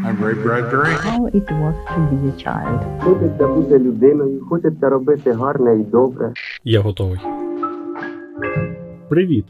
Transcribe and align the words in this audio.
Great, 0.00 0.42
great 0.42 0.70
dream. 0.70 0.96
How 0.96 1.26
it 1.26 1.50
was 1.50 1.76
to 1.92 2.00
be 2.10 2.28
a 2.28 2.36
child. 2.44 3.00
Хочеться 3.00 3.48
бути 3.48 3.78
людиною, 3.78 4.46
хочеться 4.48 4.88
робити 4.88 5.32
гарне 5.32 5.80
і 5.80 5.84
добре. 5.84 6.32
Я 6.64 6.80
готовий. 6.80 7.18
Привіт! 9.08 9.44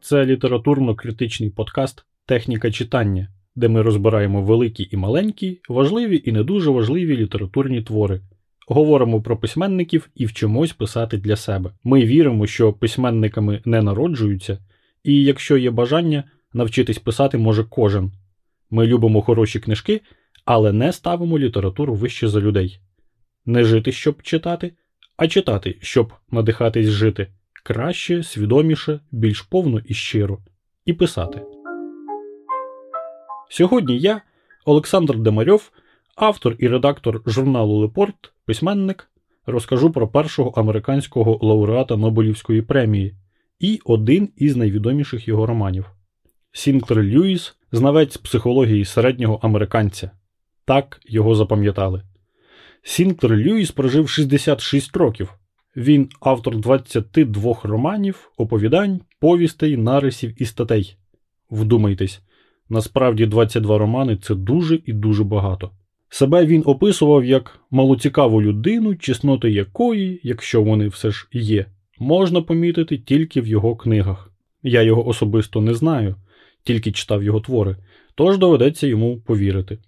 Це 0.00 0.24
літературно-критичний 0.24 1.50
подкаст 1.50 2.04
Техніка 2.26 2.70
читання, 2.70 3.28
де 3.56 3.68
ми 3.68 3.82
розбираємо 3.82 4.42
великі 4.42 4.88
і 4.90 4.96
маленькі, 4.96 5.60
важливі 5.68 6.22
і 6.24 6.32
не 6.32 6.42
дуже 6.42 6.70
важливі 6.70 7.16
літературні 7.16 7.82
твори. 7.82 8.20
Говоримо 8.68 9.22
про 9.22 9.36
письменників 9.36 10.08
і 10.14 10.26
вчимось 10.26 10.72
писати 10.72 11.16
для 11.16 11.36
себе. 11.36 11.70
Ми 11.84 12.04
віримо, 12.04 12.46
що 12.46 12.72
письменниками 12.72 13.62
не 13.64 13.82
народжуються, 13.82 14.58
і 15.04 15.24
якщо 15.24 15.56
є 15.56 15.70
бажання, 15.70 16.24
навчитись 16.52 16.98
писати 16.98 17.38
може 17.38 17.64
кожен. 17.64 18.12
Ми 18.70 18.86
любимо 18.86 19.22
хороші 19.22 19.60
книжки, 19.60 20.00
але 20.44 20.72
не 20.72 20.92
ставимо 20.92 21.38
літературу 21.38 21.94
вище 21.94 22.28
за 22.28 22.40
людей. 22.40 22.80
Не 23.46 23.64
жити, 23.64 23.92
щоб 23.92 24.22
читати, 24.22 24.72
а 25.16 25.28
читати, 25.28 25.78
щоб 25.80 26.12
надихатись 26.30 26.88
жити 26.88 27.26
краще, 27.62 28.22
свідоміше, 28.22 29.00
більш 29.10 29.42
повно 29.42 29.80
і 29.84 29.94
щиро, 29.94 30.38
і 30.84 30.92
писати. 30.92 31.42
Сьогодні 33.50 33.98
я, 33.98 34.22
Олександр 34.64 35.18
Демарьов, 35.18 35.70
автор 36.16 36.56
і 36.58 36.68
редактор 36.68 37.22
журналу 37.26 37.78
Лепорт, 37.78 38.32
письменник, 38.44 39.10
розкажу 39.46 39.90
про 39.90 40.08
першого 40.08 40.50
американського 40.50 41.38
лауреата 41.42 41.96
Нобелівської 41.96 42.62
премії 42.62 43.14
і 43.60 43.80
один 43.84 44.28
із 44.36 44.56
найвідоміших 44.56 45.28
його 45.28 45.46
романів. 45.46 45.86
Сінклер 46.52 47.04
Льюіс, 47.04 47.56
знавець 47.72 48.16
психології 48.16 48.84
середнього 48.84 49.40
американця. 49.42 50.10
Так 50.64 51.00
його 51.04 51.34
запам'ятали. 51.34 52.02
Сінклер 52.82 53.32
Льюіс 53.32 53.70
прожив 53.70 54.08
66 54.08 54.96
років. 54.96 55.34
Він 55.76 56.08
автор 56.20 56.56
22 56.56 57.56
романів, 57.62 58.30
оповідань, 58.36 59.00
повістей, 59.20 59.76
нарисів 59.76 60.42
і 60.42 60.44
статей. 60.44 60.96
Вдумайтесь, 61.50 62.20
насправді 62.68 63.26
22 63.26 63.78
романи 63.78 64.16
це 64.16 64.34
дуже 64.34 64.80
і 64.86 64.92
дуже 64.92 65.24
багато. 65.24 65.70
Себе 66.08 66.46
він 66.46 66.62
описував 66.66 67.24
як 67.24 67.60
малоцікаву 67.70 68.42
людину, 68.42 68.96
чесноти 68.96 69.50
якої, 69.50 70.20
якщо 70.22 70.62
вони 70.62 70.88
все 70.88 71.10
ж 71.10 71.28
є, 71.32 71.66
можна 71.98 72.42
помітити 72.42 72.98
тільки 72.98 73.40
в 73.40 73.46
його 73.46 73.76
книгах. 73.76 74.32
Я 74.62 74.82
його 74.82 75.08
особисто 75.08 75.60
не 75.60 75.74
знаю, 75.74 76.14
тільки 76.64 76.92
читав 76.92 77.22
його 77.22 77.40
твори, 77.40 77.76
тож 78.14 78.38
доведеться 78.38 78.86
йому 78.86 79.20
повірити. 79.20 79.78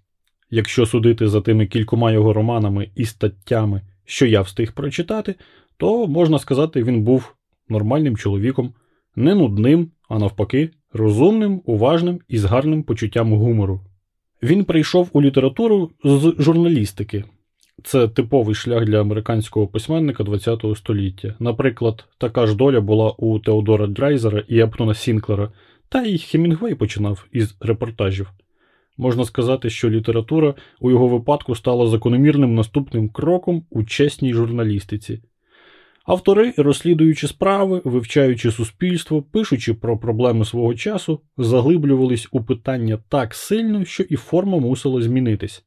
Якщо 0.51 0.87
судити 0.87 1.29
за 1.29 1.41
тими 1.41 1.67
кількома 1.67 2.13
його 2.13 2.33
романами 2.33 2.89
і 2.95 3.05
статтями, 3.05 3.83
що 4.05 4.27
я 4.27 4.41
встиг 4.41 4.73
прочитати, 4.73 5.35
то 5.77 6.07
можна 6.07 6.39
сказати, 6.39 6.83
він 6.83 7.03
був 7.03 7.35
нормальним 7.69 8.17
чоловіком, 8.17 8.75
не 9.17 9.35
нудним, 9.35 9.91
а 10.09 10.19
навпаки, 10.19 10.71
розумним, 10.93 11.63
уважним 11.65 12.21
і 12.29 12.39
з 12.39 12.45
гарним 12.45 12.83
почуттям 12.83 13.33
гумору. 13.33 13.81
Він 14.43 14.65
прийшов 14.65 15.11
у 15.13 15.23
літературу 15.23 15.91
з 16.05 16.35
журналістики. 16.39 17.25
Це 17.85 18.09
типовий 18.09 18.55
шлях 18.55 18.85
для 18.85 19.01
американського 19.01 19.67
письменника 19.67 20.25
ХХ 20.25 20.77
століття. 20.77 21.35
Наприклад, 21.39 22.05
така 22.19 22.47
ж 22.47 22.57
доля 22.57 22.81
була 22.81 23.11
у 23.19 23.39
Теодора 23.39 23.87
Драйзера 23.87 24.45
і 24.49 24.59
Ептона 24.59 24.95
Сінклера, 24.95 25.53
та 25.93 26.03
й 26.03 26.19
Хемінгвей 26.19 26.75
починав 26.75 27.27
із 27.33 27.57
репортажів. 27.61 28.31
Можна 28.97 29.25
сказати, 29.25 29.71
що 29.71 29.91
література 29.91 30.55
у 30.81 30.91
його 30.91 31.09
випадку 31.09 31.55
стала 31.55 31.87
закономірним 31.87 32.55
наступним 32.55 33.09
кроком 33.09 33.65
у 33.71 33.85
чесній 33.85 34.35
журналістиці. 34.35 35.23
Автори, 36.05 36.55
розслідуючи 36.57 37.29
справи, 37.29 37.83
вивчаючи 37.85 38.51
суспільство, 38.51 39.23
пишучи 39.23 39.75
про 39.75 39.99
проблеми 39.99 40.45
свого 40.45 40.75
часу, 40.75 41.21
заглиблювались 41.37 42.29
у 42.31 42.45
питання 42.45 42.99
так 43.09 43.35
сильно, 43.35 43.85
що 43.85 44.03
і 44.03 44.17
форма 44.17 44.59
мусила 44.59 45.03
змінитись. 45.03 45.65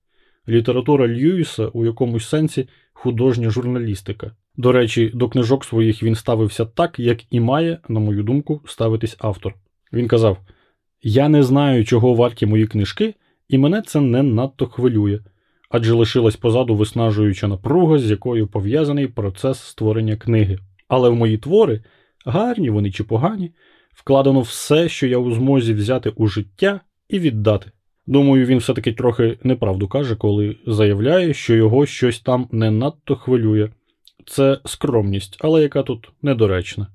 Література 0.47 1.07
Льюіса 1.07 1.68
у 1.68 1.86
якомусь 1.86 2.30
сенсі 2.30 2.69
художня 2.94 3.50
журналістика. 3.50 4.31
До 4.57 4.72
речі, 4.72 5.12
до 5.13 5.30
книжок 5.30 5.66
своїх 5.66 6.03
він 6.03 6.16
ставився 6.16 6.66
так, 6.66 7.00
як 7.00 7.34
і 7.34 7.40
має, 7.40 7.80
на 7.90 8.00
мою 8.00 8.24
думку, 8.24 8.62
ставитись 8.66 9.16
автор. 9.19 9.56
Він 9.95 10.07
казав: 10.07 10.38
Я 11.01 11.29
не 11.29 11.44
знаю, 11.44 11.85
чого 11.85 12.13
варті 12.13 12.45
мої 12.45 12.67
книжки, 12.67 13.16
і 13.50 13.57
мене 13.57 13.81
це 13.81 14.01
не 14.01 14.23
надто 14.23 14.67
хвилює 14.67 15.19
адже 15.69 15.94
лишилась 15.94 16.35
позаду 16.35 16.75
виснажуюча 16.75 17.47
напруга, 17.47 18.00
з 18.00 18.09
якою 18.09 18.47
пов'язаний 18.47 19.07
процес 19.07 19.59
створення 19.59 20.16
книги. 20.16 20.59
Але 20.88 21.09
в 21.09 21.16
мої 21.16 21.38
твори, 21.38 21.83
гарні 22.25 22.69
вони 22.69 22.91
чи 22.91 23.03
погані, 23.03 23.51
вкладено 23.94 24.41
все, 24.41 24.89
що 24.89 25.07
я 25.07 25.17
у 25.17 25.31
змозі 25.31 25.73
взяти 25.73 26.09
у 26.09 26.27
життя 26.27 26.79
і 27.09 27.19
віддати. 27.19 27.72
Думаю, 28.07 28.45
він 28.45 28.57
все-таки 28.57 28.94
трохи 28.94 29.38
неправду 29.44 29.88
каже, 29.88 30.16
коли 30.16 30.57
заявляє, 30.67 31.33
що 31.33 31.56
його 31.56 31.85
щось 31.85 32.19
там 32.19 32.47
не 32.51 32.72
надто 32.72 33.16
хвилює. 33.16 33.69
Це 34.25 34.59
скромність, 34.66 35.38
але 35.39 35.62
яка 35.62 35.83
тут 35.83 36.12
недоречна. 36.22 36.88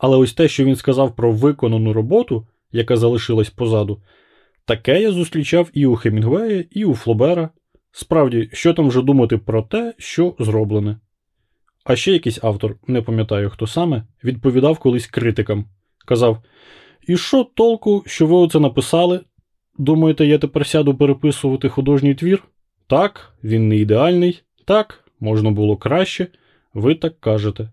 Але 0.00 0.16
ось 0.16 0.32
те, 0.32 0.48
що 0.48 0.64
він 0.64 0.76
сказав 0.76 1.16
про 1.16 1.32
виконану 1.32 1.92
роботу, 1.92 2.46
яка 2.72 2.96
залишилась 2.96 3.50
позаду, 3.50 4.02
таке 4.64 5.02
я 5.02 5.12
зустрічав 5.12 5.70
і 5.72 5.86
у 5.86 5.96
Хемінгвея, 5.96 6.64
і 6.70 6.84
у 6.84 6.94
Флобера, 6.94 7.50
Справді, 7.92 8.50
що 8.52 8.74
там 8.74 8.88
вже 8.88 9.02
думати 9.02 9.38
про 9.38 9.62
те, 9.62 9.94
що 9.98 10.34
зроблене. 10.38 10.96
А 11.84 11.96
ще 11.96 12.12
якийсь 12.12 12.44
автор, 12.44 12.76
не 12.86 13.02
пам'ятаю 13.02 13.50
хто 13.50 13.66
саме, 13.66 14.02
відповідав 14.24 14.78
колись 14.78 15.06
критикам. 15.06 15.64
Казав: 16.06 16.42
І 17.08 17.16
що 17.16 17.44
толку, 17.44 18.02
що 18.06 18.26
ви 18.26 18.36
оце 18.36 18.60
написали? 18.60 19.20
Думаєте, 19.78 20.26
я 20.26 20.38
тепер 20.38 20.66
сяду 20.66 20.94
переписувати 20.94 21.68
художній 21.68 22.14
твір? 22.14 22.44
Так, 22.86 23.36
він 23.44 23.68
не 23.68 23.76
ідеальний, 23.76 24.42
так, 24.64 25.04
можна 25.20 25.50
було 25.50 25.76
краще, 25.76 26.26
ви 26.74 26.94
так 26.94 27.20
кажете. 27.20 27.70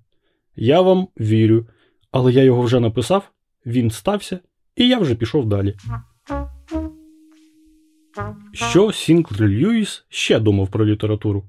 Я 0.55 0.81
вам 0.81 1.07
вірю, 1.19 1.65
але 2.12 2.31
я 2.31 2.44
його 2.44 2.62
вже 2.62 2.79
написав, 2.79 3.31
він 3.66 3.91
стався, 3.91 4.40
і 4.75 4.88
я 4.88 5.00
вже 5.00 5.16
пішов 5.16 5.45
далі. 5.45 5.75
Що 8.53 8.91
Сінклер 8.91 9.50
Льюіс 9.50 10.06
ще 10.09 10.40
думав 10.40 10.72
про 10.72 10.85
літературу? 10.85 11.44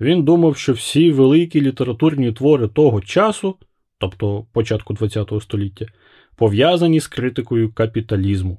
Він 0.00 0.22
думав, 0.22 0.56
що 0.56 0.72
всі 0.72 1.12
великі 1.12 1.60
літературні 1.60 2.32
твори 2.32 2.68
того 2.68 3.00
часу, 3.00 3.56
тобто 3.98 4.46
початку 4.52 4.94
ХХ 4.94 5.42
століття, 5.42 5.86
пов'язані 6.36 7.00
з 7.00 7.06
критикою 7.06 7.72
капіталізму. 7.72 8.58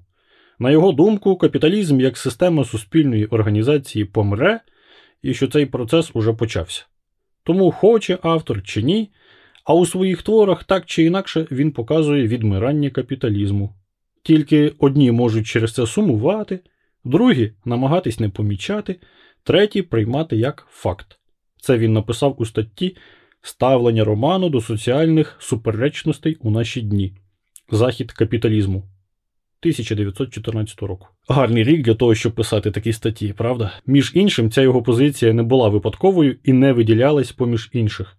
На 0.59 0.71
його 0.71 0.91
думку, 0.91 1.37
капіталізм 1.37 1.99
як 1.99 2.17
система 2.17 2.63
суспільної 2.63 3.25
організації 3.25 4.05
помре, 4.05 4.59
і 5.21 5.33
що 5.33 5.47
цей 5.47 5.65
процес 5.65 6.11
уже 6.13 6.33
почався. 6.33 6.85
Тому 7.43 7.71
хоче 7.71 8.17
автор 8.21 8.63
чи 8.63 8.81
ні, 8.83 9.11
а 9.69 9.73
у 9.73 9.85
своїх 9.85 10.21
творах 10.21 10.63
так 10.63 10.85
чи 10.85 11.03
інакше 11.03 11.47
він 11.51 11.71
показує 11.71 12.27
відмирання 12.27 12.89
капіталізму. 12.89 13.73
Тільки 14.23 14.73
одні 14.79 15.11
можуть 15.11 15.47
через 15.47 15.73
це 15.73 15.87
сумувати 15.87 16.59
другі 17.03 17.51
намагатись 17.65 18.19
не 18.19 18.29
помічати, 18.29 18.99
треті 19.43 19.81
приймати 19.81 20.37
як 20.37 20.67
факт. 20.69 21.19
Це 21.61 21.77
він 21.77 21.93
написав 21.93 22.35
у 22.37 22.45
статті 22.45 22.97
Ставлення 23.41 24.03
роману 24.03 24.49
до 24.49 24.61
соціальних 24.61 25.35
суперечностей 25.39 26.37
у 26.39 26.51
наші 26.51 26.81
дні. 26.81 27.13
Захід 27.71 28.11
капіталізму 28.11 28.77
1914 28.77 30.81
року. 30.81 31.07
Гарний 31.27 31.63
рік 31.63 31.81
для 31.81 31.95
того, 31.95 32.15
щоб 32.15 32.35
писати 32.35 32.71
такі 32.71 32.93
статті, 32.93 33.33
правда? 33.37 33.71
Між 33.85 34.11
іншим, 34.15 34.51
ця 34.51 34.61
його 34.61 34.83
позиція 34.83 35.33
не 35.33 35.43
була 35.43 35.69
випадковою 35.69 36.35
і 36.43 36.53
не 36.53 36.73
виділялась 36.73 37.31
поміж 37.31 37.69
інших. 37.73 38.18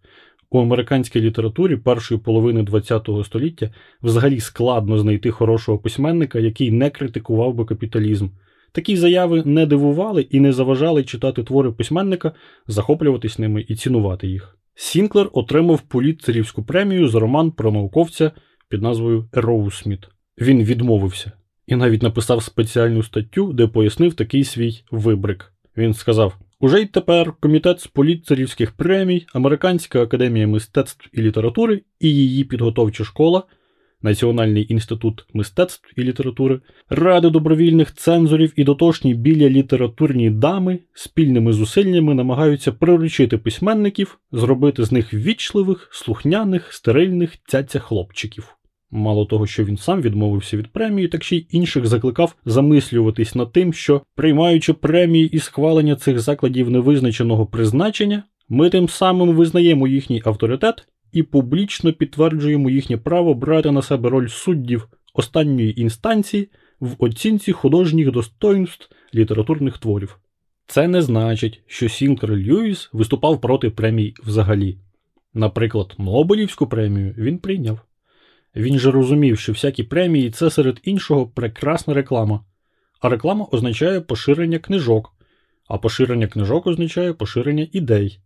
У 0.51 0.61
американській 0.61 1.21
літературі 1.21 1.77
першої 1.77 2.21
половини 2.21 2.67
ХХ 2.67 3.25
століття 3.25 3.71
взагалі 4.03 4.41
складно 4.41 4.99
знайти 4.99 5.31
хорошого 5.31 5.79
письменника, 5.79 6.39
який 6.39 6.71
не 6.71 6.91
критикував 6.91 7.55
би 7.55 7.65
капіталізм. 7.65 8.29
Такі 8.73 8.97
заяви 8.97 9.43
не 9.47 9.67
дивували 9.67 10.23
і 10.23 10.41
не 10.41 10.53
заважали 10.53 11.05
читати 11.05 11.43
твори 11.43 11.71
письменника, 11.73 12.33
захоплюватись 12.67 13.39
ними 13.39 13.65
і 13.69 13.77
цінувати 13.77 14.29
їх. 14.29 14.57
Сінклер 14.75 15.31
отримав 15.33 15.81
поліцерівську 15.81 16.63
премію 16.63 17.09
за 17.09 17.19
роман 17.19 17.51
про 17.51 17.73
науковця 17.73 18.31
під 18.69 18.83
назвою 18.83 19.29
Ероусміт. 19.33 20.09
Він 20.41 20.65
відмовився 20.65 21.33
і 21.67 21.77
навіть 21.77 22.03
написав 22.03 22.43
спеціальну 22.43 23.03
статтю, 23.03 23.53
де 23.53 23.67
пояснив 23.67 24.15
такий 24.15 24.45
свій 24.45 24.83
вибрик. 24.91 25.53
Він 25.77 25.95
сказав: 25.95 26.39
Уже 26.61 26.81
й 26.81 26.87
тепер 26.87 27.33
комітет 27.41 27.81
з 27.81 27.87
поліцерівських 27.87 28.73
премій, 28.73 29.27
Американська 29.35 30.03
академія 30.03 30.47
мистецтв 30.47 31.09
і 31.13 31.23
літератури 31.23 31.83
і 32.01 32.09
її 32.09 32.45
підготовча 32.45 33.05
школа 33.05 33.43
Національний 34.03 34.67
інститут 34.73 35.27
мистецтв 35.35 35.93
і 35.97 36.03
літератури, 36.03 36.61
ради 36.89 37.31
добровільних 37.31 37.95
цензорів 37.95 38.53
і 38.57 38.65
дотошні 38.65 39.15
біля 39.15 39.49
літературні 39.49 40.31
дами 40.31 40.79
спільними 40.95 41.53
зусиллями 41.53 42.15
намагаються 42.15 42.73
приручити 42.73 43.39
письменників, 43.39 44.19
зробити 44.33 44.85
з 44.85 44.93
них 44.93 45.15
ввічливих, 45.15 45.89
слухняних, 45.93 46.73
стерильних 46.73 47.39
цяця 47.47 47.79
хлопчиків. 47.79 48.60
Мало 48.91 49.25
того, 49.25 49.47
що 49.47 49.65
він 49.65 49.77
сам 49.77 50.03
відмовився 50.03 50.57
від 50.57 50.73
премії, 50.73 51.09
так 51.09 51.25
ще 51.25 51.37
й 51.37 51.47
інших 51.51 51.87
закликав 51.87 52.37
замислюватись 52.45 53.35
над 53.35 53.53
тим, 53.53 53.73
що, 53.73 54.03
приймаючи 54.15 54.73
премії 54.73 55.29
і 55.29 55.39
схвалення 55.39 55.97
цих 55.97 56.21
закладів 56.21 56.71
невизначеного 56.71 57.47
призначення, 57.47 58.23
ми 58.49 58.71
тим 58.71 58.89
самим 58.89 59.37
визнаємо 59.37 59.89
їхній 59.89 60.23
авторитет 60.25 60.89
і 61.13 61.23
публічно 61.23 61.93
підтверджуємо 61.93 62.71
їхнє 62.71 62.97
право 62.97 63.35
брати 63.35 63.71
на 63.71 63.83
себе 63.83 64.11
роль 64.11 64.29
суддів 64.29 64.89
останньої 65.15 65.81
інстанції 65.81 66.49
в 66.81 66.95
оцінці 66.99 67.53
художніх 67.53 68.11
достоинств 68.11 68.91
літературних 69.15 69.79
творів. 69.79 70.19
Це 70.67 70.89
не 70.89 71.03
значить, 71.03 71.63
що 71.67 71.89
Сінклер 71.89 72.33
Льюіс 72.33 72.91
виступав 72.93 73.41
проти 73.41 73.71
премій 73.71 74.15
взагалі. 74.25 74.79
Наприклад, 75.35 75.95
Нобелівську 75.99 76.67
премію 76.67 77.15
він 77.19 77.39
прийняв. 77.39 77.81
Він 78.57 78.79
же 78.79 78.91
розумів, 78.91 79.39
що 79.39 79.53
всякі 79.53 79.83
премії 79.83 80.31
це 80.31 80.51
серед 80.51 80.81
іншого 80.85 81.27
прекрасна 81.27 81.95
реклама, 81.95 82.45
а 83.01 83.09
реклама 83.09 83.47
означає 83.53 84.01
поширення 84.01 84.59
книжок, 84.59 85.15
а 85.69 85.79
поширення 85.79 86.27
книжок 86.27 86.67
означає 86.67 87.13
поширення 87.13 87.67
ідей. 87.73 88.21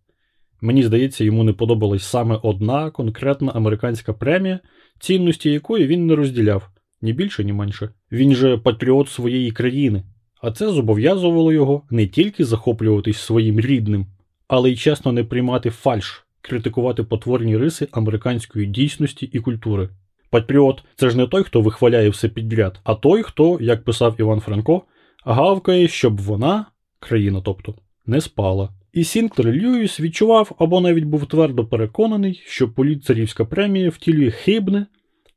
Мені 0.61 0.83
здається, 0.83 1.25
йому 1.25 1.45
не 1.45 1.53
подобалась 1.53 2.05
саме 2.05 2.39
одна 2.43 2.91
конкретна 2.91 3.53
американська 3.53 4.13
премія, 4.13 4.61
цінності 4.99 5.51
якої 5.51 5.87
він 5.87 6.07
не 6.07 6.17
розділяв 6.17 6.71
ні 7.05 7.13
більше, 7.13 7.45
ні 7.45 7.53
менше. 7.53 7.89
Він 8.13 8.35
же 8.35 8.57
патріот 8.57 9.09
своєї 9.09 9.53
країни, 9.53 10.05
а 10.43 10.51
це 10.51 10.71
зобов'язувало 10.73 11.53
його 11.53 11.83
не 11.91 12.07
тільки 12.07 12.45
захоплюватись 12.45 13.19
своїм 13.19 13.61
рідним, 13.61 14.07
але 14.49 14.71
й 14.71 14.77
чесно 14.77 15.13
не 15.13 15.25
приймати 15.25 15.71
фальш, 15.71 16.27
критикувати 16.41 17.03
потворні 17.03 17.57
риси 17.57 17.89
американської 17.93 18.67
дійсності 18.67 19.27
і 19.27 19.41
культури. 19.41 19.89
Патріот 20.35 20.85
це 20.97 21.11
ж 21.11 21.17
не 21.17 21.27
той, 21.27 21.43
хто 21.43 21.61
вихваляє 21.61 22.09
все 22.09 22.29
підряд, 22.29 22.81
а 22.85 22.95
той, 22.95 23.23
хто, 23.23 23.59
як 23.61 23.85
писав 23.85 24.15
Іван 24.19 24.41
Франко, 24.41 24.83
гавкає, 25.25 25.89
щоб 25.89 26.21
вона, 26.21 26.67
країна 26.99 27.41
тобто, 27.45 27.75
не 28.07 28.21
спала. 28.21 28.69
І 28.93 29.05
Сінклер 29.05 29.55
Льюіс 29.55 30.01
відчував 30.01 30.53
або 30.59 30.81
навіть 30.81 31.05
був 31.05 31.27
твердо 31.27 31.67
переконаний, 31.67 32.43
що 32.47 32.69
поліцарівська 32.69 33.45
премія 33.45 33.91
втілює 33.91 34.31
хибне, 34.31 34.87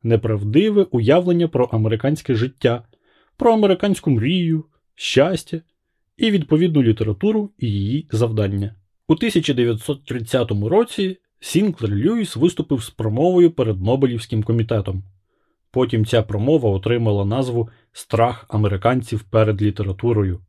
неправдиве 0.04 0.84
уявлення 0.84 1.48
про 1.48 1.66
американське 1.66 2.36
життя, 2.36 2.84
про 3.38 3.54
американську 3.54 4.10
мрію, 4.10 4.66
щастя 4.96 5.62
і 6.18 6.32
відповідну 6.32 6.84
літературу 6.84 7.52
і 7.58 7.68
її 7.68 8.08
завдання. 8.12 8.76
У 9.08 9.14
1930 9.14 10.52
році 10.52 11.18
Сінклер 11.40 11.92
Льюіс 11.92 12.36
виступив 12.36 12.84
з 12.84 12.90
промовою 12.90 13.52
перед 13.52 13.82
Нобелівським 13.82 14.44
комітетом. 14.44 15.04
Потім 15.72 16.06
ця 16.06 16.24
промова 16.24 16.70
отримала 16.70 17.26
назву 17.26 17.70
Страх 17.92 18.46
американців 18.50 19.24
перед 19.24 19.62
літературою. 19.62 20.40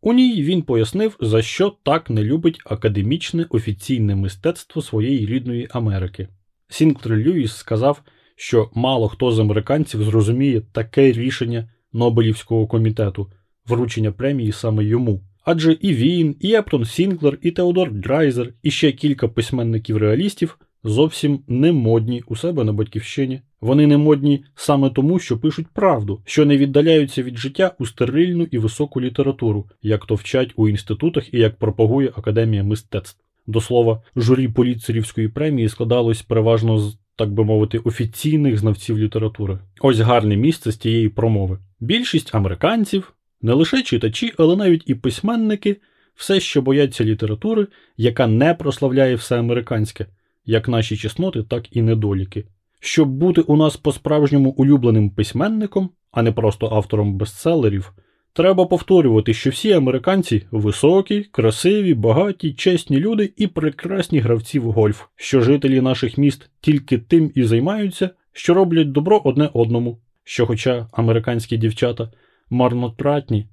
У 0.00 0.12
ній 0.12 0.42
він 0.42 0.62
пояснив, 0.62 1.16
за 1.20 1.42
що 1.42 1.76
так 1.82 2.10
не 2.10 2.24
любить 2.24 2.60
академічне 2.64 3.46
офіційне 3.50 4.16
мистецтво 4.16 4.82
своєї 4.82 5.26
рідної 5.26 5.68
Америки. 5.70 6.28
Сінклер 6.68 7.18
Льюіс 7.18 7.52
сказав, 7.52 8.02
що 8.36 8.70
мало 8.74 9.08
хто 9.08 9.32
з 9.32 9.38
американців 9.38 10.04
зрозуміє 10.04 10.60
таке 10.60 11.12
рішення 11.12 11.68
Нобелівського 11.92 12.66
комітету, 12.66 13.30
вручення 13.66 14.12
премії 14.12 14.52
саме 14.52 14.84
йому. 14.84 15.20
Адже 15.44 15.72
і 15.72 15.94
він, 15.94 16.36
і 16.40 16.54
Ептон 16.54 16.84
Сінклер, 16.84 17.38
і 17.42 17.50
Теодор 17.50 17.92
Драйзер, 17.92 18.52
і 18.62 18.70
ще 18.70 18.92
кілька 18.92 19.28
письменників-реалістів 19.28 20.58
зовсім 20.84 21.40
не 21.48 21.72
модні 21.72 22.22
у 22.26 22.36
себе 22.36 22.64
на 22.64 22.72
батьківщині. 22.72 23.40
Вони 23.60 23.86
не 23.86 23.96
модні 23.96 24.44
саме 24.54 24.90
тому, 24.90 25.18
що 25.18 25.38
пишуть 25.38 25.66
правду, 25.72 26.22
що 26.24 26.44
не 26.44 26.56
віддаляються 26.56 27.22
від 27.22 27.38
життя 27.38 27.74
у 27.78 27.86
стерильну 27.86 28.46
і 28.50 28.58
високу 28.58 29.00
літературу, 29.00 29.66
як 29.82 30.06
то 30.06 30.14
вчать 30.14 30.52
у 30.56 30.68
інститутах 30.68 31.34
і 31.34 31.38
як 31.38 31.56
пропагує 31.56 32.12
Академія 32.16 32.64
мистецтв. 32.64 33.20
До 33.46 33.60
слова, 33.60 34.02
журі 34.16 34.48
поліцерівської 34.48 35.28
премії 35.28 35.68
складалось 35.68 36.22
переважно 36.22 36.78
з, 36.78 36.98
так 37.16 37.32
би 37.32 37.44
мовити, 37.44 37.78
офіційних 37.78 38.58
знавців 38.58 38.98
літератури. 38.98 39.58
Ось 39.80 39.98
гарне 39.98 40.36
місце 40.36 40.72
з 40.72 40.76
тієї 40.76 41.08
промови. 41.08 41.58
Більшість 41.80 42.34
американців, 42.34 43.14
не 43.42 43.52
лише 43.52 43.82
читачі, 43.82 44.32
але 44.38 44.56
навіть 44.56 44.82
і 44.86 44.94
письменники, 44.94 45.76
все 46.14 46.40
ще 46.40 46.60
бояться 46.60 47.04
літератури, 47.04 47.66
яка 47.96 48.26
не 48.26 48.54
прославляє 48.54 49.14
все 49.14 49.38
американське, 49.38 50.06
як 50.44 50.68
наші 50.68 50.96
чесноти, 50.96 51.42
так 51.42 51.76
і 51.76 51.82
недоліки. 51.82 52.44
Щоб 52.80 53.08
бути 53.08 53.40
у 53.40 53.56
нас 53.56 53.76
по-справжньому 53.76 54.50
улюбленим 54.50 55.10
письменником, 55.10 55.90
а 56.12 56.22
не 56.22 56.32
просто 56.32 56.68
автором 56.72 57.14
бестселерів, 57.14 57.92
треба 58.32 58.66
повторювати, 58.66 59.34
що 59.34 59.50
всі 59.50 59.72
американці 59.72 60.46
високі, 60.50 61.22
красиві, 61.22 61.94
багаті, 61.94 62.54
чесні 62.56 62.98
люди 62.98 63.32
і 63.36 63.46
прекрасні 63.46 64.18
гравці 64.18 64.58
в 64.58 64.72
гольф, 64.72 65.04
що 65.16 65.40
жителі 65.40 65.80
наших 65.80 66.18
міст 66.18 66.50
тільки 66.60 66.98
тим 66.98 67.32
і 67.34 67.44
займаються, 67.44 68.10
що 68.32 68.54
роблять 68.54 68.92
добро 68.92 69.20
одне 69.24 69.50
одному. 69.52 70.00
Що, 70.24 70.46
хоча 70.46 70.88
американські 70.92 71.56
дівчата 71.56 72.10
марнотратні, 72.50 73.46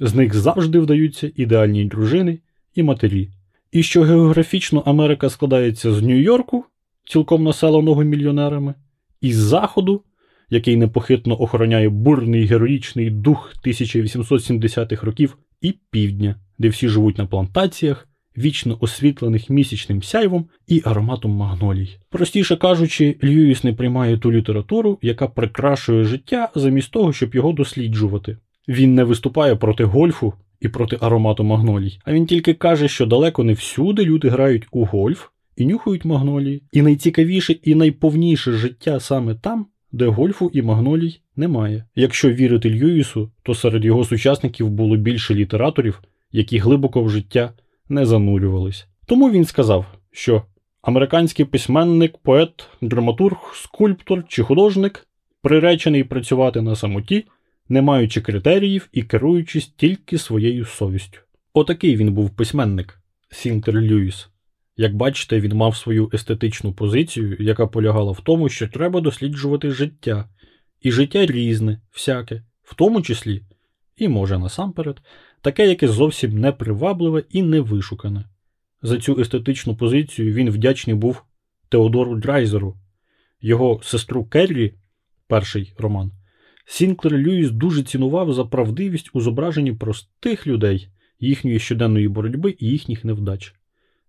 з 0.00 0.14
них 0.14 0.34
завжди 0.34 0.78
вдаються 0.78 1.30
ідеальні 1.36 1.84
дружини 1.84 2.38
і 2.74 2.82
матері. 2.82 3.30
І 3.72 3.82
що 3.82 4.02
географічно 4.02 4.80
Америка 4.80 5.30
складається 5.30 5.92
з 5.92 6.02
Нью-Йорку, 6.02 6.64
цілком 7.04 7.44
населеного 7.44 8.04
мільйонерами, 8.04 8.74
і 9.20 9.32
з 9.32 9.36
Заходу, 9.36 10.02
який 10.50 10.76
непохитно 10.76 11.42
охороняє 11.42 11.88
бурний 11.88 12.46
героїчний 12.46 13.10
дух 13.10 13.52
1870-х 13.66 15.06
років, 15.06 15.38
і 15.60 15.74
півдня, 15.90 16.36
де 16.58 16.68
всі 16.68 16.88
живуть 16.88 17.18
на 17.18 17.26
плантаціях, 17.26 18.07
вічно 18.38 18.78
освітлених 18.80 19.50
місячним 19.50 20.02
сяйвом 20.02 20.46
і 20.66 20.82
ароматом 20.84 21.30
магнолій. 21.30 21.98
Простіше 22.10 22.56
кажучи, 22.56 23.16
Льюіс 23.24 23.64
не 23.64 23.72
приймає 23.72 24.18
ту 24.18 24.32
літературу, 24.32 24.98
яка 25.02 25.26
прикрашує 25.26 26.04
життя 26.04 26.48
замість 26.54 26.90
того, 26.90 27.12
щоб 27.12 27.34
його 27.34 27.52
досліджувати. 27.52 28.36
Він 28.68 28.94
не 28.94 29.04
виступає 29.04 29.56
проти 29.56 29.84
гольфу 29.84 30.34
і 30.60 30.68
проти 30.68 30.98
аромату 31.00 31.44
магнолій, 31.44 31.98
а 32.04 32.12
він 32.12 32.26
тільки 32.26 32.54
каже, 32.54 32.88
що 32.88 33.06
далеко 33.06 33.44
не 33.44 33.52
всюди 33.52 34.04
люди 34.04 34.28
грають 34.28 34.66
у 34.70 34.84
гольф 34.84 35.28
і 35.56 35.66
нюхають 35.66 36.04
магнолії. 36.04 36.62
І 36.72 36.82
найцікавіше 36.82 37.52
і 37.52 37.74
найповніше 37.74 38.52
життя 38.52 39.00
саме 39.00 39.34
там, 39.34 39.66
де 39.92 40.06
гольфу 40.06 40.50
і 40.52 40.62
магнолій 40.62 41.20
немає. 41.36 41.84
Якщо 41.94 42.30
вірити 42.30 42.70
Льюісу, 42.70 43.30
то 43.42 43.54
серед 43.54 43.84
його 43.84 44.04
сучасників 44.04 44.70
було 44.70 44.96
більше 44.96 45.34
літераторів, 45.34 46.02
які 46.32 46.58
глибоко 46.58 47.02
в 47.02 47.10
життя 47.10 47.52
не 47.88 48.06
занурювались. 48.06 48.86
Тому 49.06 49.30
він 49.30 49.44
сказав, 49.44 49.86
що 50.12 50.42
американський 50.82 51.44
письменник, 51.44 52.18
поет, 52.18 52.68
драматург, 52.80 53.52
скульптор 53.54 54.24
чи 54.28 54.42
художник 54.42 55.06
приречений 55.42 56.04
працювати 56.04 56.60
на 56.60 56.76
самоті, 56.76 57.26
не 57.68 57.82
маючи 57.82 58.20
критеріїв 58.20 58.88
і 58.92 59.02
керуючись 59.02 59.66
тільки 59.66 60.18
своєю 60.18 60.64
совістю. 60.64 61.20
Отакий 61.52 61.96
він 61.96 62.12
був 62.12 62.30
письменник 62.30 63.00
Сінтер 63.30 63.74
Льюіс. 63.74 64.28
Як 64.76 64.96
бачите, 64.96 65.40
він 65.40 65.54
мав 65.54 65.76
свою 65.76 66.10
естетичну 66.14 66.72
позицію, 66.72 67.36
яка 67.40 67.66
полягала 67.66 68.12
в 68.12 68.20
тому, 68.20 68.48
що 68.48 68.68
треба 68.68 69.00
досліджувати 69.00 69.70
життя, 69.70 70.28
і 70.80 70.92
життя 70.92 71.26
різне, 71.26 71.80
всяке, 71.92 72.42
в 72.62 72.74
тому 72.74 73.02
числі, 73.02 73.42
і 73.96 74.08
може 74.08 74.38
насамперед, 74.38 75.00
таке, 75.40 75.68
яке 75.68 75.88
зовсім 75.88 76.38
непривабливе 76.38 77.24
і 77.30 77.42
невишукане. 77.42 78.24
За 78.82 78.98
цю 78.98 79.20
естетичну 79.20 79.76
позицію 79.76 80.32
він 80.32 80.50
вдячний 80.50 80.96
був 80.96 81.22
Теодору 81.68 82.16
Драйзеру, 82.16 82.76
його 83.40 83.80
Сестру 83.82 84.24
Керрі, 84.24 84.74
перший 85.26 85.74
роман. 85.78 86.12
Сінклер 86.66 87.12
Льюіс 87.12 87.50
дуже 87.50 87.82
цінував 87.82 88.32
за 88.32 88.44
правдивість 88.44 89.10
у 89.12 89.20
зображенні 89.20 89.72
простих 89.72 90.46
людей, 90.46 90.88
їхньої 91.20 91.58
щоденної 91.58 92.08
боротьби 92.08 92.56
і 92.58 92.66
їхніх 92.66 93.04
невдач. 93.04 93.54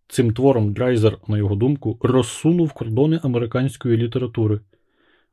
Цим 0.07 0.33
твором 0.33 0.73
Драйзер, 0.73 1.17
на 1.27 1.37
його 1.37 1.55
думку, 1.55 1.99
розсунув 2.01 2.73
кордони 2.73 3.19
американської 3.23 3.97
літератури. 3.97 4.59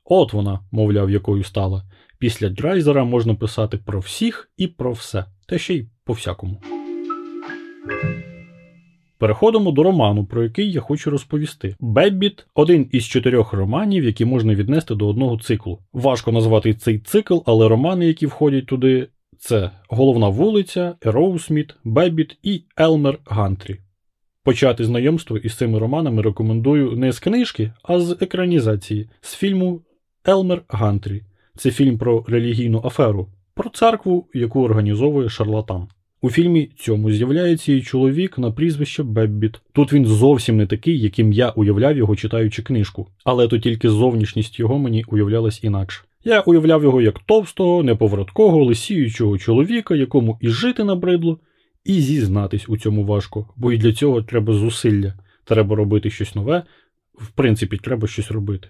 От 0.05 0.33
вона, 0.33 0.61
мовляв, 0.71 1.11
якою 1.11 1.45
стала. 1.45 1.85
Після 2.19 2.49
Драйзера 2.49 3.05
можна 3.05 3.35
писати 3.35 3.77
про 3.77 4.01
всіх 4.01 4.51
і 4.57 4.67
про 4.67 4.93
все, 4.93 5.25
та 5.47 5.59
ще 5.59 5.75
й 5.75 5.87
по 6.05 6.13
всякому. 6.13 6.61
Переходимо 9.19 9.71
до 9.71 9.83
роману, 9.83 10.25
про 10.25 10.43
який 10.43 10.73
я 10.73 10.81
хочу 10.81 11.11
розповісти. 11.11 11.77
Беббіт 11.81 12.47
один 12.55 12.89
із 12.93 13.05
чотирьох 13.05 13.53
романів, 13.53 14.05
які 14.05 14.25
можна 14.25 14.55
віднести 14.55 14.95
до 14.95 15.09
одного 15.09 15.39
циклу. 15.39 15.79
Важко 15.93 16.33
назвати 16.33 16.75
цей 16.75 16.99
цикл, 16.99 17.39
але 17.47 17.69
романи, 17.69 18.07
які 18.07 18.27
входять 18.27 18.67
туди, 18.67 19.09
це 19.39 19.71
Головна 19.89 20.29
вулиця, 20.29 20.95
Ероусміт, 21.03 21.75
Беббіт 21.85 22.39
і 22.43 22.63
Елмер 22.79 23.19
Гантрі. 23.25 23.81
Почати 24.43 24.85
знайомство 24.85 25.39
із 25.39 25.57
цими 25.57 25.79
романами 25.79 26.23
рекомендую 26.23 26.93
не 26.97 27.13
з 27.13 27.19
книжки, 27.19 27.73
а 27.83 28.01
з 28.01 28.17
екранізації, 28.21 29.09
з 29.21 29.35
фільму 29.35 29.81
Елмер 30.27 30.63
Гантрі. 30.69 31.23
Це 31.57 31.71
фільм 31.71 31.99
про 31.99 32.25
релігійну 32.29 32.83
аферу, 32.85 33.29
про 33.57 33.71
церкву, 33.71 34.27
яку 34.35 34.63
організовує 34.65 35.29
шарлатан. 35.29 35.89
У 36.21 36.31
фільмі 36.31 36.71
цьому 36.79 37.11
з'являється 37.11 37.73
і 37.73 37.83
чоловік 37.83 38.39
на 38.39 38.53
прізвище 38.53 39.03
Беббіт. 39.03 39.61
Тут 39.73 39.93
він 39.93 40.07
зовсім 40.07 40.57
не 40.57 40.67
такий, 40.67 41.01
яким 41.01 41.33
я 41.33 41.51
уявляв 41.51 41.97
його, 41.97 42.17
читаючи 42.17 42.63
книжку, 42.63 43.09
але 43.25 43.49
то 43.49 43.59
тільки 43.59 43.91
зовнішність 43.91 44.59
його 44.59 44.79
мені 44.79 45.05
уявлялась 45.09 45.65
інакше. 45.65 46.05
Я 46.25 46.41
уявляв 46.41 46.83
його 46.83 47.03
як 47.03 47.19
товстого, 47.19 47.83
неповороткого, 47.83 48.65
лисіючого 48.65 49.39
чоловіка, 49.39 49.95
якому 49.95 50.39
і 50.41 50.49
жити 50.49 50.85
набридло, 50.85 51.41
і 51.85 52.01
зізнатись 52.01 52.69
у 52.69 52.77
цьому 52.77 53.05
важко, 53.05 53.49
бо 53.57 53.73
і 53.73 53.79
для 53.79 53.93
цього 53.93 54.23
треба 54.23 54.53
зусилля, 54.53 55.15
треба 55.45 55.77
робити 55.77 56.11
щось 56.11 56.35
нове, 56.35 56.63
в 57.15 57.31
принципі, 57.31 57.77
треба 57.77 58.09
щось 58.09 58.31
робити. 58.31 58.69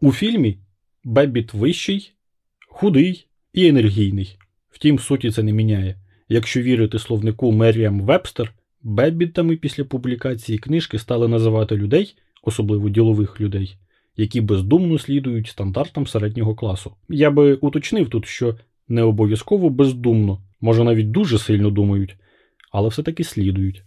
У 0.00 0.12
фільмі 0.12 0.58
Беббіт 1.04 1.54
вищий, 1.54 2.12
худий 2.68 3.26
і 3.52 3.66
енергійний. 3.66 4.38
Втім, 4.70 4.98
суті 4.98 5.30
це 5.30 5.42
не 5.42 5.52
міняє. 5.52 5.96
Якщо 6.28 6.62
вірити 6.62 6.98
словнику 6.98 7.52
Меріам 7.52 8.00
Вебстер, 8.00 8.52
Беббітами 8.82 9.56
після 9.56 9.84
публікації 9.84 10.58
книжки 10.58 10.98
стали 10.98 11.28
називати 11.28 11.76
людей, 11.76 12.16
особливо 12.42 12.88
ділових 12.88 13.40
людей, 13.40 13.76
які 14.16 14.40
бездумно 14.40 14.98
слідують 14.98 15.48
стандартам 15.48 16.06
середнього 16.06 16.54
класу. 16.54 16.92
Я 17.08 17.30
би 17.30 17.54
уточнив 17.54 18.08
тут, 18.08 18.26
що 18.26 18.56
не 18.88 19.02
обов'язково 19.02 19.70
бездумно, 19.70 20.42
може 20.60 20.84
навіть 20.84 21.10
дуже 21.10 21.38
сильно 21.38 21.70
думають, 21.70 22.16
але 22.72 22.88
все-таки 22.88 23.24
слідують. 23.24 23.82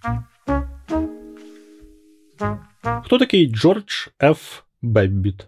Хто 3.03 3.17
такий 3.17 3.47
Джордж 3.47 4.07
Ф. 4.23 4.61
Беббіт? 4.81 5.47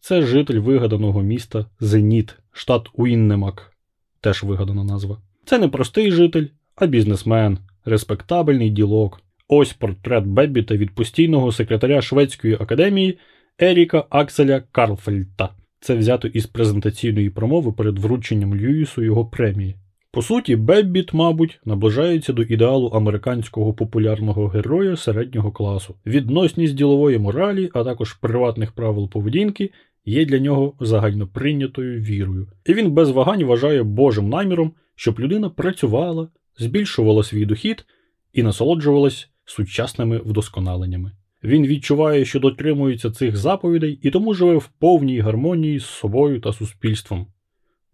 Це 0.00 0.22
житель 0.22 0.58
вигаданого 0.58 1.22
міста 1.22 1.66
Зеніт, 1.80 2.36
штат 2.58 2.88
Уіннемак, 2.94 3.72
теж 4.20 4.42
вигадана 4.42 4.84
назва. 4.84 5.18
Це 5.44 5.58
не 5.58 5.68
простий 5.68 6.10
житель, 6.10 6.46
а 6.76 6.86
бізнесмен, 6.86 7.58
респектабельний 7.84 8.70
ділок. 8.70 9.20
Ось 9.48 9.72
портрет 9.72 10.26
Беббіта 10.26 10.76
від 10.76 10.94
постійного 10.94 11.52
секретаря 11.52 12.02
Шведської 12.02 12.54
академії 12.54 13.18
Еріка 13.58 14.04
Акселя 14.10 14.62
Карлфельта. 14.72 15.48
Це 15.80 15.94
взято 15.94 16.28
із 16.28 16.46
презентаційної 16.46 17.30
промови 17.30 17.72
перед 17.72 17.98
врученням 17.98 18.54
Льюісу 18.54 19.02
його 19.02 19.26
премії. 19.26 19.76
По 20.12 20.22
суті, 20.22 20.56
Беббіт, 20.56 21.12
мабуть, 21.14 21.60
наближається 21.64 22.32
до 22.32 22.42
ідеалу 22.42 22.86
американського 22.86 23.74
популярного 23.74 24.48
героя 24.48 24.96
середнього 24.96 25.52
класу. 25.52 25.94
Відносність 26.06 26.74
ділової 26.74 27.18
моралі, 27.18 27.70
а 27.74 27.84
також 27.84 28.14
приватних 28.14 28.72
правил 28.72 29.10
поведінки 29.10 29.70
є 30.08 30.24
для 30.24 30.38
нього 30.38 30.74
загальноприйнятою 30.80 32.00
вірою. 32.00 32.48
І 32.66 32.74
він 32.74 32.90
без 32.90 33.10
вагань 33.10 33.44
вважає 33.44 33.82
Божим 33.82 34.28
наміром, 34.28 34.72
щоб 34.94 35.20
людина 35.20 35.50
працювала, 35.50 36.28
збільшувала 36.58 37.22
свій 37.22 37.46
дохід 37.46 37.84
і 38.32 38.42
насолоджувалась 38.42 39.30
сучасними 39.44 40.18
вдосконаленнями. 40.18 41.12
Він 41.44 41.66
відчуває, 41.66 42.24
що 42.24 42.40
дотримується 42.40 43.10
цих 43.10 43.36
заповідей 43.36 43.98
і 44.02 44.10
тому 44.10 44.34
живе 44.34 44.56
в 44.56 44.68
повній 44.68 45.20
гармонії 45.20 45.78
з 45.78 45.84
собою 45.84 46.40
та 46.40 46.52
суспільством. 46.52 47.26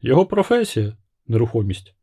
Його 0.03 0.27
професія 0.27 0.97
нерухомість 1.29 1.95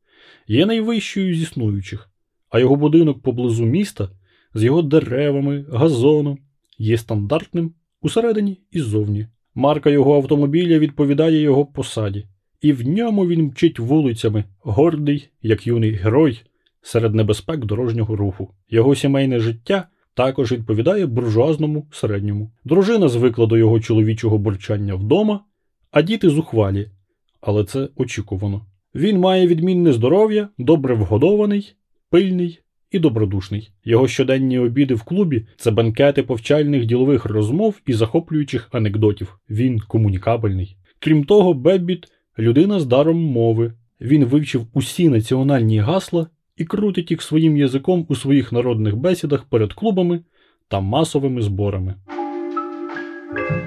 є 0.47 0.65
найвищою 0.65 1.35
з 1.35 1.41
існуючих, 1.41 2.09
а 2.49 2.59
його 2.59 2.75
будинок 2.75 3.21
поблизу 3.21 3.65
міста 3.65 4.09
з 4.53 4.63
його 4.63 4.81
деревами, 4.81 5.65
газоном 5.71 6.37
є 6.77 6.97
стандартним 6.97 7.73
усередині 8.01 8.61
і 8.71 8.79
ззовні. 8.79 9.27
Марка 9.55 9.89
його 9.89 10.15
автомобіля 10.15 10.79
відповідає 10.79 11.41
його 11.41 11.65
посаді, 11.65 12.25
і 12.61 12.73
в 12.73 12.87
ньому 12.87 13.27
він 13.27 13.43
мчить 13.43 13.79
вулицями, 13.79 14.43
гордий, 14.59 15.29
як 15.41 15.67
юний 15.67 15.91
герой, 15.91 16.41
серед 16.81 17.15
небезпек 17.15 17.65
дорожнього 17.65 18.15
руху. 18.15 18.53
Його 18.69 18.95
сімейне 18.95 19.39
життя 19.39 19.87
також 20.13 20.51
відповідає 20.51 21.05
буржуазному 21.05 21.87
середньому. 21.91 22.51
Дружина 22.65 23.07
звикла 23.07 23.45
до 23.45 23.57
його 23.57 23.79
чоловічого 23.79 24.37
бурчання 24.37 24.95
вдома, 24.95 25.43
а 25.91 26.01
діти 26.01 26.29
зухвалі. 26.29 26.89
Але 27.41 27.63
це 27.63 27.89
очікувано. 27.95 28.65
Він 28.95 29.19
має 29.19 29.47
відмінне 29.47 29.93
здоров'я, 29.93 30.49
добре 30.57 30.95
вгодований, 30.95 31.75
пильний 32.09 32.59
і 32.91 32.99
добродушний. 32.99 33.71
Його 33.85 34.07
щоденні 34.07 34.59
обіди 34.59 34.93
в 34.93 35.03
клубі 35.03 35.45
це 35.57 35.71
банкети 35.71 36.23
повчальних 36.23 36.85
ділових 36.85 37.25
розмов 37.25 37.81
і 37.85 37.93
захоплюючих 37.93 38.69
анекдотів. 38.71 39.39
Він 39.49 39.79
комунікабельний. 39.79 40.77
Крім 40.99 41.23
того, 41.23 41.53
Беббіт 41.53 42.07
людина 42.39 42.79
з 42.79 42.85
даром 42.85 43.17
мови. 43.17 43.73
Він 44.01 44.25
вивчив 44.25 44.67
усі 44.73 45.09
національні 45.09 45.79
гасла 45.79 46.27
і 46.57 46.65
крутить 46.65 47.11
їх 47.11 47.21
своїм 47.21 47.57
язиком 47.57 48.05
у 48.09 48.15
своїх 48.15 48.51
народних 48.51 48.95
бесідах 48.95 49.43
перед 49.43 49.73
клубами 49.73 50.19
та 50.67 50.79
масовими 50.79 51.41
зборами. 51.41 51.95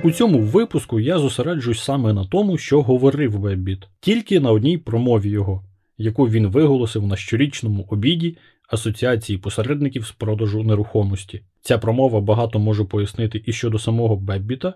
У 0.05 0.11
цьому 0.11 0.39
випуску 0.39 1.01
я 1.01 1.19
зосереджусь 1.19 1.85
саме 1.85 2.13
на 2.13 2.25
тому, 2.25 2.59
що 2.59 2.83
говорив 2.83 3.39
Беббіт, 3.39 3.89
тільки 4.01 4.41
на 4.41 4.51
одній 4.51 4.79
промові 4.79 5.31
його, 5.31 5.65
яку 5.99 6.29
він 6.29 6.47
виголосив 6.47 7.07
на 7.07 7.17
щорічному 7.17 7.87
обіді 7.91 8.37
Асоціації 8.69 9.39
посередників 9.39 10.07
з 10.07 10.13
продажу 10.13 10.63
нерухомості. 10.63 11.43
Ця 11.61 11.79
промова 11.79 12.21
багато 12.21 12.59
може 12.59 12.85
пояснити 12.85 13.43
і 13.47 13.53
щодо 13.53 13.79
самого 13.79 14.17
Беббіта, 14.17 14.75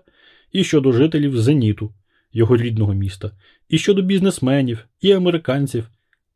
і 0.51 0.63
щодо 0.63 0.91
жителів 0.91 1.41
Зеніту, 1.41 1.93
його 2.33 2.57
рідного 2.57 2.93
міста, 2.93 3.31
і 3.69 3.77
щодо 3.77 4.01
бізнесменів, 4.01 4.87
і 5.01 5.11
американців, 5.11 5.89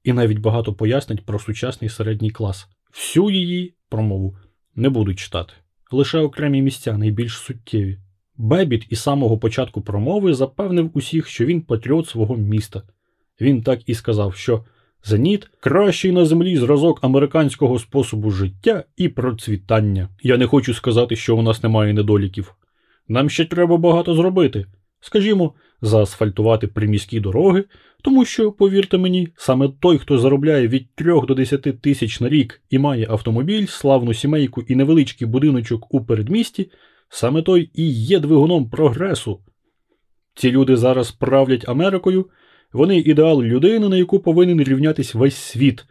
і 0.03 0.13
навіть 0.13 0.37
багато 0.37 0.73
пояснень 0.73 1.19
про 1.25 1.39
сучасний 1.39 1.89
середній 1.89 2.31
клас. 2.31 2.67
Всю 2.91 3.29
її 3.29 3.73
промову 3.89 4.37
не 4.75 4.89
буду 4.89 5.15
читати, 5.15 5.53
лише 5.91 6.19
окремі 6.19 6.61
місця 6.61 6.97
найбільш 6.97 7.37
суттєві. 7.37 7.99
Бебіт 8.37 8.85
із 8.89 8.99
самого 8.99 9.37
початку 9.37 9.81
промови 9.81 10.33
запевнив 10.33 10.91
усіх, 10.93 11.27
що 11.27 11.45
він 11.45 11.61
патріот 11.61 12.07
свого 12.07 12.37
міста. 12.37 12.83
Він 13.41 13.61
так 13.61 13.89
і 13.89 13.93
сказав, 13.93 14.35
що 14.35 14.65
Зеніт 15.05 15.49
кращий 15.59 16.11
на 16.11 16.25
землі 16.25 16.57
зразок 16.57 16.99
американського 17.03 17.79
способу 17.79 18.31
життя 18.31 18.83
і 18.97 19.09
процвітання. 19.09 20.09
Я 20.21 20.37
не 20.37 20.47
хочу 20.47 20.73
сказати, 20.73 21.15
що 21.15 21.37
у 21.37 21.41
нас 21.41 21.63
немає 21.63 21.93
недоліків. 21.93 22.55
Нам 23.07 23.29
ще 23.29 23.45
треба 23.45 23.77
багато 23.77 24.15
зробити. 24.15 24.65
Скажімо, 24.99 25.53
заасфальтувати 25.81 26.67
приміські 26.67 27.19
дороги, 27.19 27.63
тому 28.01 28.25
що, 28.25 28.51
повірте 28.51 28.97
мені, 28.97 29.27
саме 29.35 29.69
той, 29.79 29.97
хто 29.97 30.19
заробляє 30.19 30.67
від 30.67 30.95
3 30.95 31.21
до 31.27 31.33
10 31.33 31.81
тисяч 31.81 32.21
на 32.21 32.29
рік 32.29 32.61
і 32.69 32.79
має 32.79 33.07
автомобіль, 33.09 33.65
славну 33.65 34.13
сімейку 34.13 34.61
і 34.61 34.75
невеличкий 34.75 35.27
будиночок 35.27 35.93
у 35.93 36.05
передмісті, 36.05 36.71
саме 37.09 37.41
той 37.41 37.69
і 37.73 37.89
є 37.89 38.19
двигуном 38.19 38.69
прогресу. 38.69 39.39
Ці 40.35 40.51
люди 40.51 40.77
зараз 40.77 41.11
правлять 41.11 41.69
Америкою, 41.69 42.29
вони 42.73 42.97
ідеал 42.97 43.43
людини, 43.43 43.89
на 43.89 43.97
яку 43.97 44.19
повинен 44.19 44.63
рівнятись 44.63 45.13
весь 45.13 45.35
світ, 45.35 45.85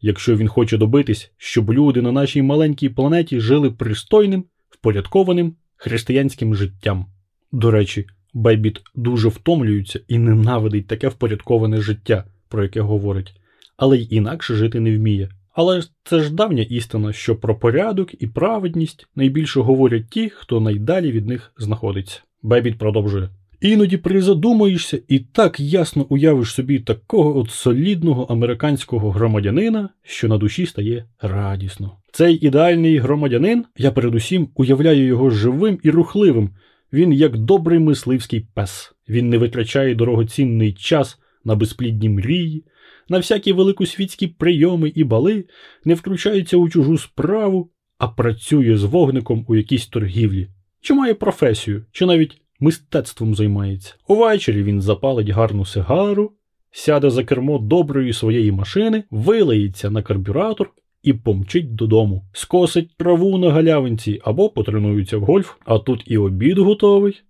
якщо 0.00 0.36
він 0.36 0.48
хоче 0.48 0.78
добитись, 0.78 1.32
щоб 1.36 1.72
люди 1.72 2.02
на 2.02 2.12
нашій 2.12 2.42
маленькій 2.42 2.88
планеті 2.88 3.40
жили 3.40 3.70
пристойним, 3.70 4.44
впорядкованим 4.70 5.54
християнським 5.76 6.54
життям. 6.54 7.06
До 7.52 7.70
речі, 7.70 8.06
Бейбіт 8.34 8.80
дуже 8.94 9.28
втомлюється 9.28 10.00
і 10.08 10.18
ненавидить 10.18 10.86
таке 10.86 11.08
впорядковане 11.08 11.80
життя, 11.80 12.24
про 12.48 12.62
яке 12.62 12.80
говорить, 12.80 13.34
але 13.76 13.98
й 13.98 14.08
інакше 14.10 14.54
жити 14.54 14.80
не 14.80 14.96
вміє. 14.96 15.28
Але 15.52 15.82
це 16.04 16.20
ж 16.20 16.34
давня 16.34 16.62
істина, 16.62 17.12
що 17.12 17.36
про 17.36 17.58
порядок 17.58 18.22
і 18.22 18.26
праведність 18.26 19.06
найбільше 19.14 19.60
говорять 19.60 20.10
ті, 20.10 20.28
хто 20.28 20.60
найдалі 20.60 21.12
від 21.12 21.26
них 21.26 21.52
знаходиться. 21.58 22.20
Бебіт 22.42 22.78
продовжує. 22.78 23.28
Іноді 23.60 23.96
призадумаєшся 23.96 25.00
і 25.08 25.18
так 25.18 25.60
ясно 25.60 26.06
уявиш 26.08 26.52
собі 26.52 26.78
такого 26.78 27.38
от 27.38 27.50
солідного 27.50 28.22
американського 28.22 29.10
громадянина, 29.10 29.88
що 30.02 30.28
на 30.28 30.38
душі 30.38 30.66
стає 30.66 31.04
радісно. 31.20 31.92
Цей 32.12 32.46
ідеальний 32.46 32.98
громадянин, 32.98 33.64
я 33.76 33.90
передусім 33.90 34.48
уявляю 34.54 35.06
його 35.06 35.30
живим 35.30 35.78
і 35.82 35.90
рухливим. 35.90 36.50
Він 36.92 37.12
як 37.12 37.36
добрий 37.36 37.78
мисливський 37.78 38.46
пес. 38.54 38.92
Він 39.08 39.28
не 39.28 39.38
витрачає 39.38 39.94
дорогоцінний 39.94 40.72
час 40.72 41.18
на 41.44 41.54
безплідні 41.54 42.08
мрії, 42.08 42.64
на 43.08 43.16
всякі 43.16 43.52
великосвітські 43.52 44.26
прийоми 44.26 44.92
і 44.94 45.04
бали, 45.04 45.44
не 45.84 45.94
втручається 45.94 46.56
у 46.56 46.68
чужу 46.68 46.98
справу, 46.98 47.70
а 47.98 48.08
працює 48.08 48.76
з 48.76 48.84
вогником 48.84 49.44
у 49.48 49.56
якійсь 49.56 49.86
торгівлі, 49.86 50.48
чи 50.80 50.94
має 50.94 51.14
професію, 51.14 51.84
чи 51.92 52.06
навіть 52.06 52.40
мистецтвом 52.60 53.34
займається. 53.34 53.94
Увечері 54.08 54.62
він 54.62 54.80
запалить 54.80 55.28
гарну 55.28 55.64
сигару, 55.64 56.32
сяде 56.70 57.10
за 57.10 57.24
кермо 57.24 57.58
доброї 57.58 58.12
своєї 58.12 58.52
машини, 58.52 59.04
вилається 59.10 59.90
на 59.90 60.02
карбюратор 60.02 60.70
і 61.02 61.12
помчить 61.12 61.74
додому, 61.74 62.24
скосить 62.32 62.96
траву 62.96 63.38
на 63.38 63.52
галявинці 63.52 64.20
або 64.24 64.48
потренується 64.48 65.18
в 65.18 65.22
гольф, 65.22 65.54
а 65.64 65.78
тут 65.78 66.02
і 66.06 66.18
обід 66.18 66.58
готовий. 66.58 67.22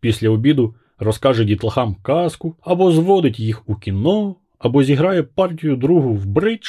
Після 0.00 0.30
обіду 0.30 0.74
розкаже 0.98 1.44
дітлахам 1.44 1.96
казку, 2.02 2.56
або 2.60 2.92
зводить 2.92 3.40
їх 3.40 3.68
у 3.68 3.74
кіно, 3.74 4.36
або 4.58 4.82
зіграє 4.82 5.22
партію 5.22 5.76
другу 5.76 6.14
в 6.14 6.26
бридж, 6.26 6.66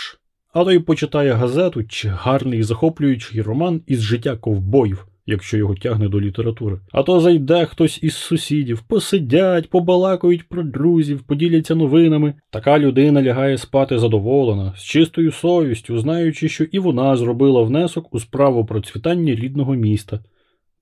а 0.54 0.64
то 0.64 0.72
й 0.72 0.80
почитає 0.80 1.34
газету 1.34 1.84
чи 1.84 2.10
гарний 2.10 2.64
захоплюючий 2.64 3.42
роман 3.42 3.82
із 3.88 4.02
життя 4.02 4.36
ковбоїв, 4.36 5.08
якщо 5.26 5.58
його 5.58 5.76
тягне 5.76 6.10
до 6.10 6.22
літератури. 6.22 6.80
А 6.92 7.04
то 7.04 7.20
зайде 7.20 7.66
хтось 7.66 8.04
із 8.04 8.16
сусідів, 8.16 8.82
посидять, 8.82 9.70
побалакають 9.70 10.50
про 10.50 10.64
друзів, 10.64 11.22
поділяться 11.22 11.76
новинами. 11.76 12.34
Така 12.50 12.80
людина 12.80 13.24
лягає 13.24 13.58
спати 13.58 14.00
задоволена, 14.00 14.74
з 14.78 14.84
чистою 14.84 15.32
совістю, 15.32 16.00
знаючи, 16.00 16.50
що 16.50 16.64
і 16.64 16.80
вона 16.80 17.16
зробила 17.16 17.62
внесок 17.62 18.14
у 18.14 18.20
справу 18.20 18.66
процвітання 18.66 19.36
рідного 19.36 19.76
міста, 19.76 20.20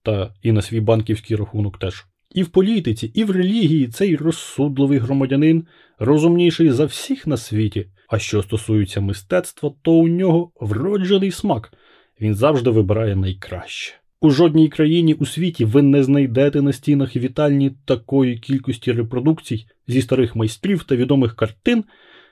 та 0.04 0.34
і 0.44 0.52
на 0.52 0.62
свій 0.62 0.80
банківський 0.80 1.38
рахунок 1.38 1.78
теж. 1.78 2.06
І 2.32 2.44
в 2.44 2.50
політиці, 2.50 3.12
і 3.14 3.24
в 3.24 3.32
релігії 3.32 3.88
цей 3.88 4.16
розсудливий 4.16 4.98
громадянин 4.98 5.66
розумніший 6.00 6.70
за 6.70 6.86
всіх 6.86 7.28
на 7.28 7.38
світі. 7.38 7.88
А 8.10 8.20
що 8.20 8.44
стосується 8.44 9.02
мистецтва, 9.02 9.72
то 9.82 9.92
у 9.92 10.08
нього 10.08 10.52
вроджений 10.62 11.32
смак. 11.32 11.74
Він 12.22 12.36
завжди 12.36 12.70
вибирає 12.70 13.16
найкраще. 13.16 13.94
У 14.22 14.30
жодній 14.30 14.70
країні 14.70 15.14
у 15.14 15.26
світі 15.26 15.66
ви 15.66 15.82
не 15.82 16.04
знайдете 16.04 16.62
на 16.62 16.74
стінах 16.74 17.16
вітальні 17.16 17.72
такої 17.86 18.38
кількості 18.38 18.92
репродукцій 18.92 19.66
зі 19.88 20.02
старих 20.02 20.36
майстрів 20.36 20.84
та 20.84 20.96
відомих 20.96 21.36
картин, 21.36 21.84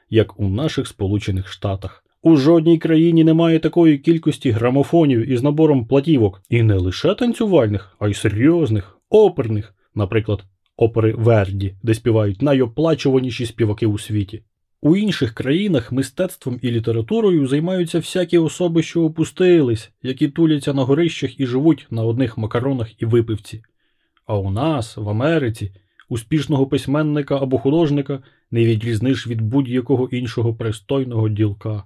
як 0.10 0.40
у 0.40 0.50
наших 0.50 0.88
Сполучених 0.88 1.48
Штатах. 1.48 2.04
У 2.22 2.38
жодній 2.38 2.78
країні 2.78 3.24
немає 3.24 3.60
такої 3.60 3.98
кількості 3.98 4.52
грамофонів 4.52 5.32
із 5.32 5.44
набором 5.44 5.86
платівок, 5.88 6.42
і 6.50 6.64
не 6.64 6.76
лише 6.76 7.16
танцювальних, 7.16 7.96
а 8.00 8.08
й 8.08 8.14
серйозних, 8.14 9.00
оперних, 9.10 9.76
наприклад, 9.96 10.44
опери 10.78 11.14
Верді, 11.14 11.76
де 11.84 11.94
співають 11.94 12.42
найоплачуваніші 12.42 13.46
співаки 13.46 13.86
у 13.86 13.98
світі. 13.98 14.44
У 14.86 14.96
інших 14.96 15.34
країнах 15.34 15.92
мистецтвом 15.92 16.60
і 16.62 16.72
літературою 16.72 17.48
займаються 17.48 18.00
всякі 18.00 18.38
особи, 18.38 18.84
що 18.84 19.04
опустились, 19.04 19.92
які 20.04 20.28
туляться 20.28 20.74
на 20.74 20.84
горищах 20.84 21.40
і 21.40 21.46
живуть 21.46 21.88
на 21.90 22.04
одних 22.04 22.38
макаронах 22.38 23.02
і 23.02 23.06
випивці. 23.06 23.64
А 24.26 24.38
у 24.38 24.52
нас, 24.52 24.98
в 24.98 25.10
Америці, 25.10 25.72
успішного 26.10 26.68
письменника 26.68 27.38
або 27.38 27.58
художника 27.58 28.24
не 28.52 28.66
відрізниш 28.66 29.28
від 29.28 29.42
будь-якого 29.42 30.08
іншого 30.12 30.56
пристойного 30.56 31.30
ділка. 31.30 31.84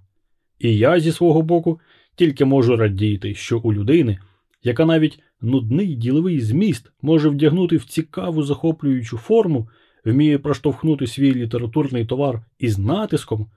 І 0.59 0.77
я 0.77 0.99
зі 0.99 1.11
свого 1.11 1.41
боку 1.41 1.79
тільки 2.15 2.45
можу 2.45 2.75
радіти, 2.75 3.35
що 3.35 3.59
у 3.59 3.73
людини, 3.73 4.19
яка 4.63 4.85
навіть 4.85 5.19
нудний 5.41 5.95
діловий 5.95 6.41
зміст 6.41 6.91
може 7.01 7.29
вдягнути 7.29 7.77
в 7.77 7.85
цікаву 7.85 8.43
захоплюючу 8.43 9.17
форму, 9.17 9.69
вміє 10.09 10.37
проштовхнути 10.37 11.07
свій 11.07 11.35
літературний 11.35 12.05
товар 12.05 12.41
із 12.59 12.79
натиском, 12.79 13.47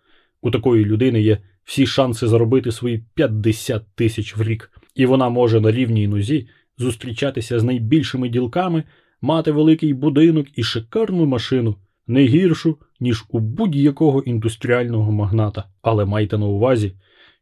у 0.42 0.50
такої 0.50 0.84
людини 0.84 1.20
є 1.20 1.38
всі 1.64 1.86
шанси 1.86 2.26
заробити 2.26 2.72
свої 2.72 3.04
50 3.14 3.82
тисяч 3.94 4.36
в 4.36 4.42
рік, 4.42 4.70
і 4.94 5.06
вона 5.06 5.28
може 5.28 5.60
на 5.60 5.72
рівній 5.72 6.08
нозі 6.08 6.48
зустрічатися 6.78 7.60
з 7.60 7.64
найбільшими 7.64 8.28
ділками, 8.28 8.84
мати 9.20 9.52
великий 9.52 9.94
будинок 9.94 10.46
і 10.54 10.62
шикарну 10.62 11.26
машину, 11.26 11.76
не 12.06 12.24
гіршу, 12.24 12.78
ніж 13.00 13.24
у 13.28 13.38
будь-якого 13.38 14.20
індустріального 14.20 15.12
магната. 15.12 15.64
Але 15.82 16.04
майте 16.04 16.38
на 16.38 16.46
увазі, 16.46 16.92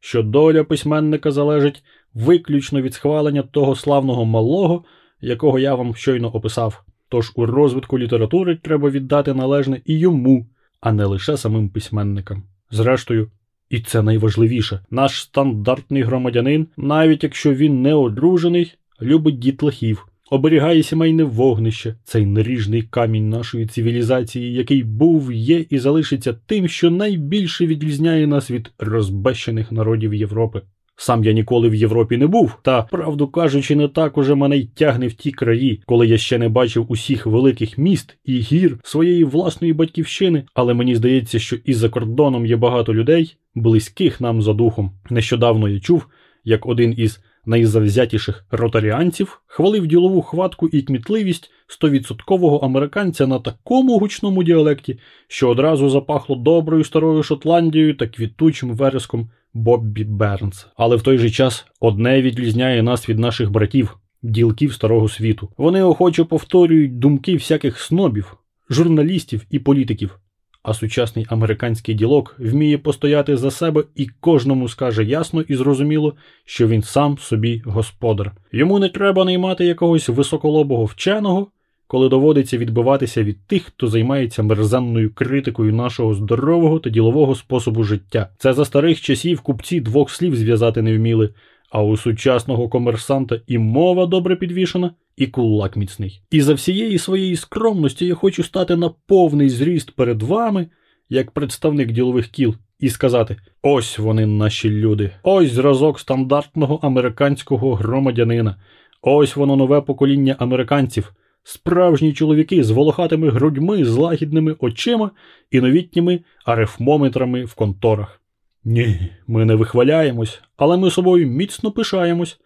що 0.01 0.23
доля 0.23 0.65
письменника 0.65 1.31
залежить 1.31 1.85
виключно 2.15 2.83
від 2.83 2.95
схвалення 2.95 3.43
того 3.43 3.77
славного 3.77 4.25
малого, 4.25 4.85
якого 5.21 5.59
я 5.59 5.75
вам 5.75 5.95
щойно 5.95 6.29
описав. 6.29 6.85
Тож 7.11 7.33
у 7.35 7.47
розвитку 7.47 7.99
літератури 7.99 8.57
треба 8.63 8.91
віддати 8.91 9.35
належне 9.35 9.81
і 9.85 9.99
йому, 9.99 10.47
а 10.81 10.93
не 10.93 11.05
лише 11.05 11.37
самим 11.37 11.69
письменникам. 11.69 12.43
Зрештою, 12.71 13.31
і 13.71 13.81
це 13.81 14.03
найважливіше, 14.03 14.81
наш 14.91 15.23
стандартний 15.23 16.03
громадянин, 16.03 16.67
навіть 16.77 17.25
якщо 17.25 17.55
він 17.55 17.83
не 17.83 17.95
одружений, 17.95 18.75
любить 19.03 19.39
дітлахів, 19.39 20.07
оберігає 20.31 20.83
сімейне 20.83 21.25
вогнище, 21.25 21.95
цей 22.05 22.27
наріжний 22.27 22.83
камінь 22.83 23.29
нашої 23.29 23.67
цивілізації, 23.67 24.53
який 24.53 24.85
був, 24.85 25.33
є 25.33 25.65
і 25.71 25.79
залишиться 25.79 26.33
тим, 26.47 26.69
що 26.69 26.91
найбільше 26.91 27.67
відрізняє 27.67 28.27
нас 28.27 28.51
від 28.51 28.73
розбещених 28.79 29.73
народів 29.73 30.15
Європи. 30.15 30.63
Сам 31.03 31.25
я 31.25 31.33
ніколи 31.33 31.69
в 31.69 31.75
Європі 31.75 32.17
не 32.17 32.27
був, 32.27 32.59
та, 32.63 32.83
правду 32.83 33.29
кажучи, 33.29 33.77
не 33.77 33.89
так 33.89 34.19
уже 34.19 34.35
мене 34.35 34.57
й 34.57 34.65
тягне 34.65 35.07
в 35.07 35.13
ті 35.13 35.33
краї, 35.33 35.83
коли 35.87 36.07
я 36.07 36.19
ще 36.19 36.39
не 36.39 36.49
бачив 36.49 36.87
усіх 36.89 37.27
великих 37.27 37.79
міст 37.79 38.17
і 38.25 38.39
гір 38.39 38.79
своєї 38.85 39.25
власної 39.25 39.73
батьківщини, 39.73 40.45
але 40.55 40.75
мені 40.75 40.95
здається, 40.95 41.39
що 41.39 41.57
і 41.65 41.75
за 41.75 41.89
кордоном 41.89 42.47
є 42.47 42.57
багато 42.57 42.95
людей, 42.95 43.37
близьких 43.55 44.21
нам 44.21 44.43
за 44.43 44.53
духом. 44.53 44.91
Нещодавно 45.11 45.69
я 45.69 45.81
чув, 45.81 46.07
як 46.45 46.67
один 46.67 46.95
із 46.97 47.21
найзавзятіших 47.47 48.45
ротаріанців 48.51 49.43
хвалив 49.47 49.87
ділову 49.87 50.23
хватку 50.23 50.69
і 50.69 50.83
кмітливість 50.83 51.51
стовідсоткового 51.67 52.57
американця 52.57 53.27
на 53.27 53.39
такому 53.39 53.99
гучному 53.99 54.43
діалекті, 54.43 54.99
що 55.29 55.49
одразу 55.49 55.91
запахло 55.91 56.37
доброю 56.37 56.85
старою 56.85 57.23
Шотландією 57.23 57.95
та 57.95 58.07
квітучим 58.07 58.75
вереском 58.75 59.31
Боббі 59.55 60.05
Бернс. 60.05 60.67
Але 60.77 60.97
в 60.97 61.03
той 61.03 61.19
же 61.19 61.31
час 61.31 61.67
одне 61.81 62.23
відрізняє 62.23 62.83
нас 62.83 63.09
від 63.09 63.19
наших 63.19 63.51
братів, 63.51 63.99
ділків 64.23 64.73
старого 64.73 65.09
світу. 65.09 65.49
Вони 65.57 65.83
охоче 65.83 66.25
повторюють 66.25 66.99
думки 66.99 67.35
всяких 67.35 67.81
снобів, 67.81 68.37
журналістів 68.71 69.47
і 69.51 69.59
політиків. 69.59 70.19
А 70.63 70.75
сучасний 70.75 71.27
американський 71.29 71.95
ділок 71.95 72.37
вміє 72.39 72.79
постояти 72.79 73.37
за 73.37 73.51
себе 73.51 73.85
і 73.95 74.07
кожному 74.21 74.69
скаже 74.69 75.05
ясно 75.05 75.41
і 75.41 75.57
зрозуміло, 75.57 76.17
що 76.45 76.69
він 76.69 76.83
сам 76.83 77.19
собі 77.19 77.63
господар. 77.67 78.33
Йому 78.53 78.79
не 78.79 78.89
треба 78.89 79.25
наймати 79.25 79.65
якогось 79.65 80.09
високолобого 80.09 80.85
вченого, 80.85 81.47
коли 81.91 82.09
доводиться 82.09 82.59
відбиватися 82.59 83.23
від 83.23 83.47
тих, 83.47 83.63
хто 83.63 83.87
займається 83.87 84.43
мерзенною 84.43 85.15
критикою 85.15 85.75
нашого 85.75 86.15
здорового 86.15 86.79
та 86.79 86.91
ділового 86.91 87.35
способу 87.35 87.85
життя. 87.85 88.29
Це 88.39 88.53
за 88.53 88.65
старих 88.65 89.01
часів 89.01 89.41
купці 89.41 89.81
двох 89.81 90.11
слів 90.11 90.37
зв'язати 90.37 90.83
не 90.83 90.97
вміли. 90.97 91.35
А 91.71 91.83
у 91.83 91.97
сучасного 91.97 92.69
комерсанта 92.69 93.41
і 93.47 93.59
мова 93.59 94.07
добре 94.07 94.37
підвішена, 94.37 94.91
і 95.17 95.27
кулак 95.27 95.77
міцний. 95.77 96.23
І 96.31 96.41
за 96.41 96.55
всієї 96.55 96.99
своєї 96.99 97.37
скромності 97.37 98.07
я 98.07 98.15
хочу 98.15 98.43
стати 98.43 98.77
на 98.77 98.91
повний 99.07 99.49
зріст 99.49 99.91
перед 99.91 100.23
вами, 100.23 100.67
як 101.09 101.31
представник 101.31 101.93
ділових 101.93 102.29
кіл, 102.29 102.55
і 102.81 102.89
сказати: 102.89 103.37
ось 103.63 103.99
вони 103.99 104.27
наші 104.27 104.71
люди, 104.71 105.11
ось 105.23 105.53
зразок 105.53 106.01
стандартного 106.01 106.79
американського 106.83 107.75
громадянина, 107.75 108.57
ось 109.03 109.37
воно 109.37 109.57
нове 109.57 109.81
покоління 109.81 110.37
американців, 110.39 111.13
справжні 111.43 112.13
чоловіки 112.13 112.65
з 112.65 112.71
волохатими 112.71 113.31
грудьми, 113.31 113.85
з 113.85 113.97
лагідними 113.97 114.57
очима 114.59 115.11
і 115.51 115.61
новітніми 115.61 116.21
арифмометрами 116.45 117.45
в 117.45 117.55
конторах. 117.55 118.21
Ні, 118.65 119.11
ми 119.27 119.45
не 119.45 119.55
вихваляємось, 119.55 120.43
але 120.57 120.77
ми 120.77 120.91
собою 120.91 121.27
міцно 121.27 121.73
пишаємось. 121.73 122.41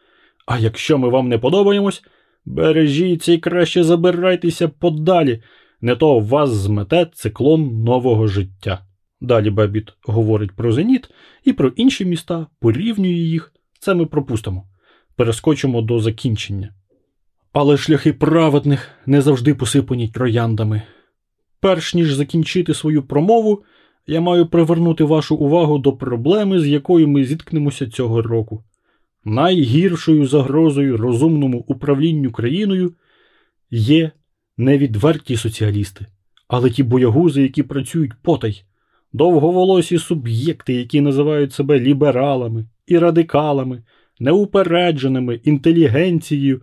А 0.47 0.59
якщо 0.59 0.99
ми 0.99 1.09
вам 1.09 1.29
не 1.29 1.39
подобаємось, 1.39 2.03
бережіться 2.45 3.33
і 3.33 3.39
краще 3.39 3.85
забирайтеся 3.85 4.69
подалі, 4.69 5.43
не 5.81 5.97
то 5.97 6.19
вас 6.19 6.51
змете 6.51 7.07
циклон 7.15 7.83
нового 7.85 8.27
життя. 8.27 8.87
Далі 9.21 9.51
Бебіт 9.51 9.93
говорить 10.03 10.53
про 10.53 10.73
Зеніт 10.73 11.11
і 11.45 11.53
про 11.53 11.69
інші 11.69 12.05
міста, 12.05 12.47
порівнює 12.61 13.13
їх. 13.13 13.53
Це 13.79 13.95
ми 13.95 14.07
пропустимо. 14.07 14.69
Перескочимо 15.17 15.83
до 15.83 15.99
закінчення. 15.99 16.75
Але 17.55 17.77
шляхи 17.77 18.13
праведних 18.13 18.89
не 19.07 19.21
завжди 19.23 19.55
посипані 19.55 20.09
трояндами. 20.09 20.83
Перш 21.61 21.95
ніж 21.95 22.15
закінчити 22.15 22.75
свою 22.75 23.03
промову, 23.03 23.63
я 24.07 24.21
маю 24.21 24.47
привернути 24.47 25.05
вашу 25.05 25.37
увагу 25.37 25.79
до 25.79 25.93
проблеми, 25.93 26.61
з 26.61 26.67
якою 26.67 27.09
ми 27.09 27.25
зіткнемося 27.25 27.87
цього 27.87 28.23
року. 28.23 28.65
Найгіршою 29.25 30.27
загрозою 30.27 30.97
розумному 30.97 31.65
управлінню 31.69 32.33
країною 32.33 32.95
є 33.71 34.11
не 34.57 34.79
відверті 34.79 35.37
соціалісти, 35.37 36.07
але 36.49 36.71
ті 36.71 36.83
боягузи, 36.83 37.43
які 37.43 37.63
працюють 37.63 38.13
потай, 38.23 38.65
довговолосі 39.13 39.99
суб'єкти, 39.99 40.75
які 40.75 41.01
називають 41.01 41.53
себе 41.53 41.81
лібералами 41.81 42.67
і 42.87 42.99
радикалами, 42.99 43.83
неупередженими, 44.21 45.35
інтелігенцією 45.45 46.63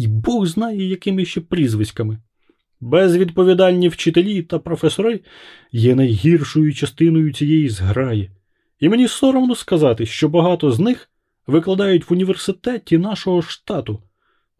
і 0.00 0.06
Бог 0.06 0.46
знає, 0.46 0.88
якими 0.88 1.24
ще 1.24 1.40
прізвиськами. 1.40 2.18
Безвідповідальні 2.80 3.88
вчителі 3.88 4.42
та 4.42 4.58
професори 4.58 5.20
є 5.72 5.94
найгіршою 5.94 6.74
частиною 6.74 7.32
цієї 7.32 7.68
зграї, 7.68 8.30
і 8.80 8.88
мені 8.88 9.08
соромно 9.08 9.54
сказати, 9.54 10.06
що 10.06 10.28
багато 10.28 10.72
з 10.72 10.78
них 10.78 11.10
викладають 11.46 12.10
в 12.10 12.12
університеті 12.12 12.98
нашого 12.98 13.42
штату. 13.42 14.02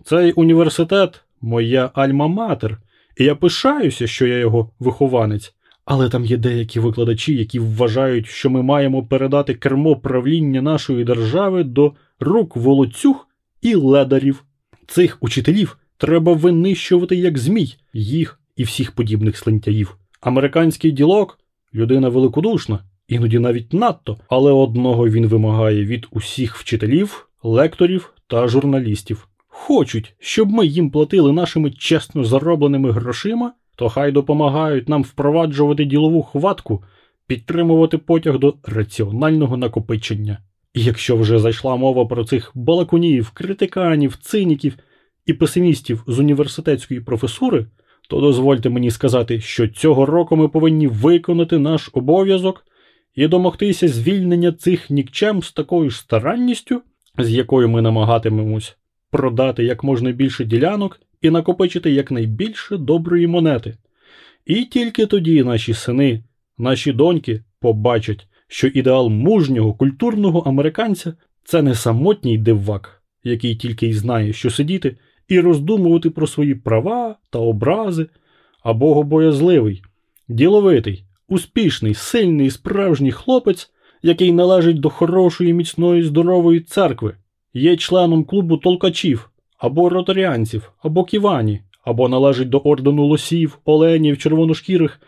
Цей 0.04 0.32
університет 0.32 1.20
моя 1.40 1.90
альма-матер, 1.94 2.76
і 3.16 3.24
я 3.24 3.34
пишаюся, 3.34 4.06
що 4.06 4.26
я 4.26 4.38
його 4.38 4.70
вихованець. 4.78 5.54
Але 5.84 6.08
там 6.08 6.24
є 6.24 6.36
деякі 6.36 6.80
викладачі, 6.80 7.36
які 7.36 7.58
вважають, 7.58 8.26
що 8.26 8.50
ми 8.50 8.62
маємо 8.62 9.06
передати 9.06 9.54
кермо 9.54 9.96
правління 9.96 10.62
нашої 10.62 11.04
держави 11.04 11.64
до 11.64 11.92
рук 12.20 12.56
волоцюг 12.56 13.26
і 13.62 13.74
ледарів. 13.74 14.44
Цих 14.90 15.18
учителів 15.20 15.78
треба 15.98 16.32
винищувати 16.32 17.16
як 17.16 17.38
змій, 17.38 17.76
їх 17.92 18.40
і 18.56 18.62
всіх 18.62 18.92
подібних 18.92 19.36
слентяїв. 19.36 19.96
Американський 20.20 20.90
ділок 20.90 21.38
людина 21.74 22.08
великодушна, 22.08 22.84
іноді 23.08 23.38
навіть 23.38 23.72
надто, 23.72 24.18
але 24.28 24.52
одного 24.52 25.08
він 25.08 25.26
вимагає 25.26 25.84
від 25.84 26.06
усіх 26.10 26.56
вчителів, 26.56 27.28
лекторів 27.42 28.14
та 28.26 28.48
журналістів. 28.48 29.28
Хочуть, 29.48 30.14
щоб 30.18 30.50
ми 30.50 30.66
їм 30.66 30.90
платили 30.90 31.32
нашими 31.32 31.70
чесно 31.70 32.24
заробленими 32.24 32.90
грошима, 32.90 33.52
то 33.76 33.88
хай 33.88 34.12
допомагають 34.12 34.88
нам 34.88 35.02
впроваджувати 35.02 35.84
ділову 35.84 36.22
хватку, 36.22 36.84
підтримувати 37.26 37.98
потяг 37.98 38.38
до 38.38 38.54
раціонального 38.64 39.56
накопичення. 39.56 40.38
Якщо 40.74 41.16
вже 41.16 41.38
зайшла 41.38 41.76
мова 41.76 42.06
про 42.06 42.24
цих 42.24 42.52
балакунів, 42.54 43.30
критиканів, 43.30 44.16
циніків 44.16 44.76
і 45.26 45.32
песимістів 45.32 46.04
з 46.06 46.18
університетської 46.18 47.00
професури, 47.00 47.66
то 48.08 48.20
дозвольте 48.20 48.70
мені 48.70 48.90
сказати, 48.90 49.40
що 49.40 49.68
цього 49.68 50.06
року 50.06 50.36
ми 50.36 50.48
повинні 50.48 50.86
виконати 50.86 51.58
наш 51.58 51.90
обов'язок 51.92 52.64
і 53.14 53.28
домогтися 53.28 53.88
звільнення 53.88 54.52
цих 54.52 54.90
нікчем 54.90 55.42
з 55.42 55.52
такою 55.52 55.90
ж 55.90 55.98
старанністю, 55.98 56.82
з 57.18 57.30
якою 57.30 57.68
ми 57.68 57.82
намагатимемось 57.82 58.76
продати 59.10 59.64
як 59.64 59.84
можна 59.84 60.12
більше 60.12 60.44
ділянок 60.44 61.00
і 61.22 61.30
накопичити 61.30 61.90
якнайбільше 61.90 62.76
доброї 62.76 63.26
монети. 63.26 63.76
І 64.46 64.64
тільки 64.64 65.06
тоді 65.06 65.42
наші 65.42 65.74
сини, 65.74 66.24
наші 66.58 66.92
доньки 66.92 67.44
побачать, 67.60 68.26
що 68.52 68.66
ідеал 68.66 69.08
мужнього 69.08 69.74
культурного 69.74 70.38
американця 70.38 71.14
це 71.44 71.62
не 71.62 71.74
самотній 71.74 72.38
дивак, 72.38 73.02
який 73.24 73.56
тільки 73.56 73.86
й 73.86 73.92
знає, 73.92 74.32
що 74.32 74.50
сидіти 74.50 74.96
і 75.28 75.40
роздумувати 75.40 76.10
про 76.10 76.26
свої 76.26 76.54
права 76.54 77.16
та 77.30 77.38
образи, 77.38 78.06
а 78.62 78.72
богобоязливий, 78.72 79.82
діловитий, 80.28 81.04
успішний, 81.28 81.94
сильний, 81.94 82.50
справжній 82.50 83.12
хлопець, 83.12 83.70
який 84.02 84.32
належить 84.32 84.80
до 84.80 84.88
хорошої, 84.88 85.52
міцної, 85.52 86.02
здорової 86.02 86.60
церкви, 86.60 87.14
є 87.54 87.76
членом 87.76 88.24
клубу 88.24 88.56
толкачів 88.56 89.30
або 89.58 89.88
ротаріанців, 89.88 90.72
або 90.82 91.04
ківані, 91.04 91.60
або 91.84 92.08
належить 92.08 92.48
до 92.48 92.58
ордену 92.58 93.04
лосів, 93.06 93.58
оленів, 93.64 94.18
червоношкірих, 94.18 95.00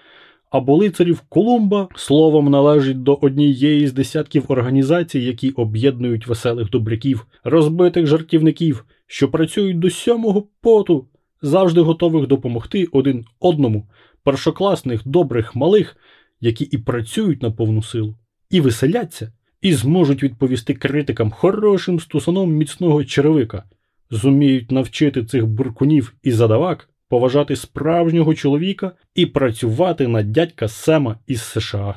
або 0.52 0.76
лицарів 0.76 1.20
Колумба, 1.28 1.88
словом, 1.96 2.50
належить 2.50 3.02
до 3.02 3.14
однієї 3.14 3.86
з 3.86 3.92
десятків 3.92 4.44
організацій, 4.48 5.20
які 5.20 5.50
об'єднують 5.50 6.26
веселих 6.26 6.70
добряків, 6.70 7.26
розбитих 7.44 8.06
жартівників, 8.06 8.84
що 9.06 9.30
працюють 9.30 9.78
до 9.78 9.90
сьомого 9.90 10.46
поту, 10.60 11.06
завжди 11.42 11.80
готових 11.80 12.26
допомогти 12.26 12.86
один 12.92 13.24
одному, 13.40 13.88
першокласних, 14.22 15.08
добрих, 15.08 15.56
малих, 15.56 15.96
які 16.40 16.64
і 16.64 16.78
працюють 16.78 17.42
на 17.42 17.50
повну 17.50 17.82
силу, 17.82 18.14
і 18.50 18.60
веселяться, 18.60 19.32
і 19.62 19.74
зможуть 19.74 20.22
відповісти 20.22 20.74
критикам 20.74 21.30
хорошим 21.30 22.00
стусаном 22.00 22.52
міцного 22.52 23.04
черевика, 23.04 23.64
зуміють 24.10 24.70
навчити 24.70 25.24
цих 25.24 25.46
буркунів 25.46 26.14
і 26.22 26.32
задавак 26.32 26.88
поважати 27.12 27.56
справжнього 27.56 28.34
чоловіка 28.34 28.92
і 29.14 29.26
працювати 29.26 30.08
на 30.08 30.22
дядька 30.22 30.68
Сема 30.68 31.18
із 31.26 31.42
США. 31.42 31.94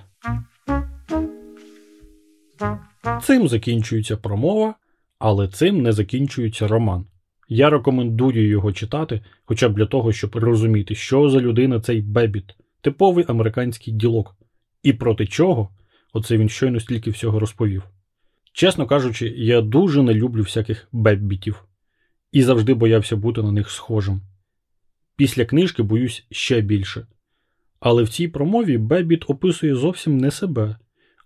Цим 3.22 3.48
закінчується 3.48 4.18
промова, 4.18 4.76
але 5.20 5.48
цим 5.48 5.82
не 5.82 5.92
закінчується 5.92 6.68
роман. 6.68 7.06
Я 7.50 7.70
рекомендую 7.70 8.48
його 8.48 8.74
читати, 8.74 9.22
хоча 9.46 9.70
б 9.70 9.74
для 9.74 9.86
того, 9.86 10.12
щоб 10.12 10.36
розуміти, 10.36 10.96
що 10.96 11.30
за 11.30 11.40
людина 11.40 11.80
цей 11.80 12.02
Бебіт, 12.02 12.56
типовий 12.82 13.26
американський 13.28 13.94
ділок, 13.94 14.36
і 14.84 14.94
проти 14.94 15.28
чого 15.28 15.70
оце 16.14 16.38
він 16.38 16.50
щойно 16.50 16.80
стільки 16.80 17.10
всього 17.10 17.40
розповів. 17.40 17.84
Чесно 18.54 18.88
кажучи, 18.88 19.28
я 19.38 19.62
дуже 19.62 20.04
не 20.04 20.14
люблю 20.14 20.42
всяких 20.42 20.88
беббітів 20.92 21.66
і 22.32 22.44
завжди 22.44 22.74
боявся 22.74 23.16
бути 23.16 23.42
на 23.42 23.52
них 23.52 23.72
схожим. 23.72 24.22
Після 25.16 25.46
книжки 25.46 25.84
боюсь 25.84 26.26
ще 26.32 26.62
більше. 26.62 27.08
Але 27.80 28.04
в 28.04 28.10
цій 28.10 28.28
промові 28.28 28.78
Бебіт 28.78 29.24
описує 29.28 29.76
зовсім 29.76 30.18
не 30.18 30.32
себе, 30.32 30.76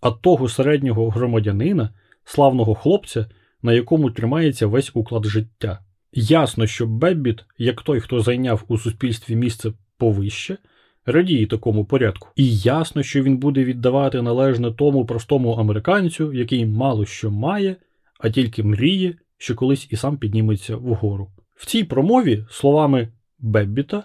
а 0.02 0.12
того 0.12 0.49
середнього 0.49 1.10
громадянина, 1.10 1.89
славного 2.23 2.75
хлопця, 2.75 3.30
на 3.62 3.73
якому 3.73 4.12
тримається 4.12 4.67
весь 4.67 4.91
уклад 4.93 5.25
життя. 5.25 5.80
Ясно, 6.13 6.67
що 6.67 6.88
Беббіт, 6.88 7.45
як 7.58 7.82
той, 7.82 7.99
хто 7.99 8.19
зайняв 8.19 8.63
у 8.67 8.78
суспільстві 8.78 9.36
місце 9.36 9.73
повище, 9.97 10.58
радіє 11.06 11.47
такому 11.47 11.86
порядку. 11.86 12.28
І 12.36 12.58
ясно, 12.58 13.04
що 13.04 13.23
він 13.23 13.38
буде 13.38 13.63
віддавати 13.63 14.21
належне 14.21 14.71
тому 14.71 15.06
простому 15.06 15.52
американцю, 15.52 16.34
який 16.34 16.65
мало 16.65 17.06
що 17.06 17.32
має, 17.32 17.75
а 18.19 18.30
тільки 18.30 18.63
мріє, 18.63 19.15
що 19.38 19.56
колись 19.56 19.88
і 19.89 19.95
сам 19.95 20.17
підніметься 20.17 20.75
вгору. 20.75 21.32
В 21.56 21.65
цій 21.65 21.84
промові, 21.84 22.45
словами 22.49 23.08
Беббіта, 23.39 24.04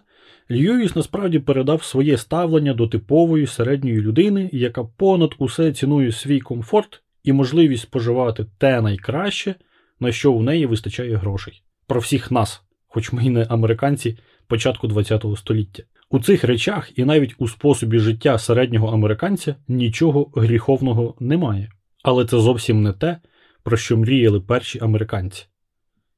Льюіс 0.50 0.96
насправді 0.96 1.38
передав 1.38 1.82
своє 1.82 2.18
ставлення 2.18 2.74
до 2.74 2.86
типової 2.86 3.46
середньої 3.46 4.00
людини, 4.00 4.50
яка 4.52 4.84
понад 4.84 5.34
усе 5.38 5.72
цінує 5.72 6.12
свій 6.12 6.40
комфорт 6.40 7.02
і 7.22 7.32
можливість 7.32 7.82
споживати 7.82 8.46
те 8.58 8.80
найкраще, 8.80 9.54
на 10.00 10.12
що 10.12 10.32
у 10.32 10.42
неї 10.42 10.66
вистачає 10.66 11.16
грошей. 11.16 11.62
Про 11.86 12.00
всіх 12.00 12.30
нас, 12.30 12.62
хоч 12.86 13.12
ми 13.12 13.24
й 13.24 13.30
не 13.30 13.44
американці 13.44 14.18
початку 14.46 14.88
ХХ 14.88 15.38
століття. 15.38 15.82
У 16.10 16.20
цих 16.20 16.44
речах 16.44 16.98
і 16.98 17.04
навіть 17.04 17.34
у 17.38 17.48
способі 17.48 17.98
життя 17.98 18.38
середнього 18.38 18.88
американця 18.88 19.54
нічого 19.68 20.30
гріховного 20.34 21.14
немає. 21.20 21.70
Але 22.02 22.24
це 22.24 22.38
зовсім 22.38 22.82
не 22.82 22.92
те, 22.92 23.18
про 23.62 23.76
що 23.76 23.96
мріяли 23.96 24.40
перші 24.40 24.78
американці. 24.80 25.46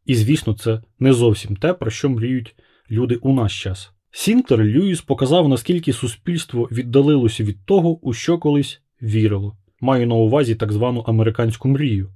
І 0.06 0.14
звісно, 0.14 0.54
це 0.54 0.82
не 0.98 1.12
зовсім 1.12 1.56
те, 1.56 1.72
про 1.72 1.90
що 1.90 2.10
мріють 2.10 2.56
люди 2.90 3.14
у 3.14 3.32
наш 3.32 3.62
час. 3.62 3.90
Сінтер 4.10 4.58
Льюіс 4.64 5.00
показав, 5.00 5.48
наскільки 5.48 5.92
суспільство 5.92 6.68
віддалилося 6.72 7.44
від 7.44 7.64
того, 7.64 7.98
у 8.06 8.12
що 8.12 8.38
колись 8.38 8.80
вірило. 9.02 9.56
Маю 9.80 10.06
на 10.06 10.14
увазі 10.14 10.54
так 10.54 10.72
звану 10.72 11.00
американську 11.00 11.68
мрію. 11.68 12.12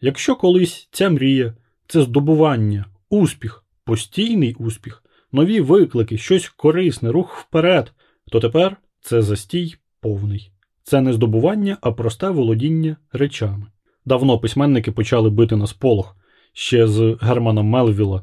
Якщо 0.00 0.36
колись 0.36 0.88
ця 0.90 1.10
мрія 1.10 1.54
це 1.86 2.02
здобування, 2.02 2.86
успіх, 3.10 3.64
постійний 3.84 4.54
успіх, 4.54 5.02
нові 5.32 5.60
виклики, 5.60 6.18
щось 6.18 6.48
корисне, 6.48 7.12
рух 7.12 7.36
вперед, 7.38 7.92
то 8.32 8.40
тепер 8.40 8.76
це 9.00 9.22
застій 9.22 9.74
повний. 10.00 10.50
Це 10.82 11.00
не 11.00 11.12
здобування, 11.12 11.78
а 11.80 11.92
просте 11.92 12.28
володіння 12.28 12.96
речами. 13.12 13.66
Давно 14.04 14.38
письменники 14.38 14.92
почали 14.92 15.30
бити 15.30 15.56
на 15.56 15.66
сполох 15.66 16.16
ще 16.52 16.88
з 16.88 17.16
Германа 17.20 17.62
Мелвіла, 17.62 18.22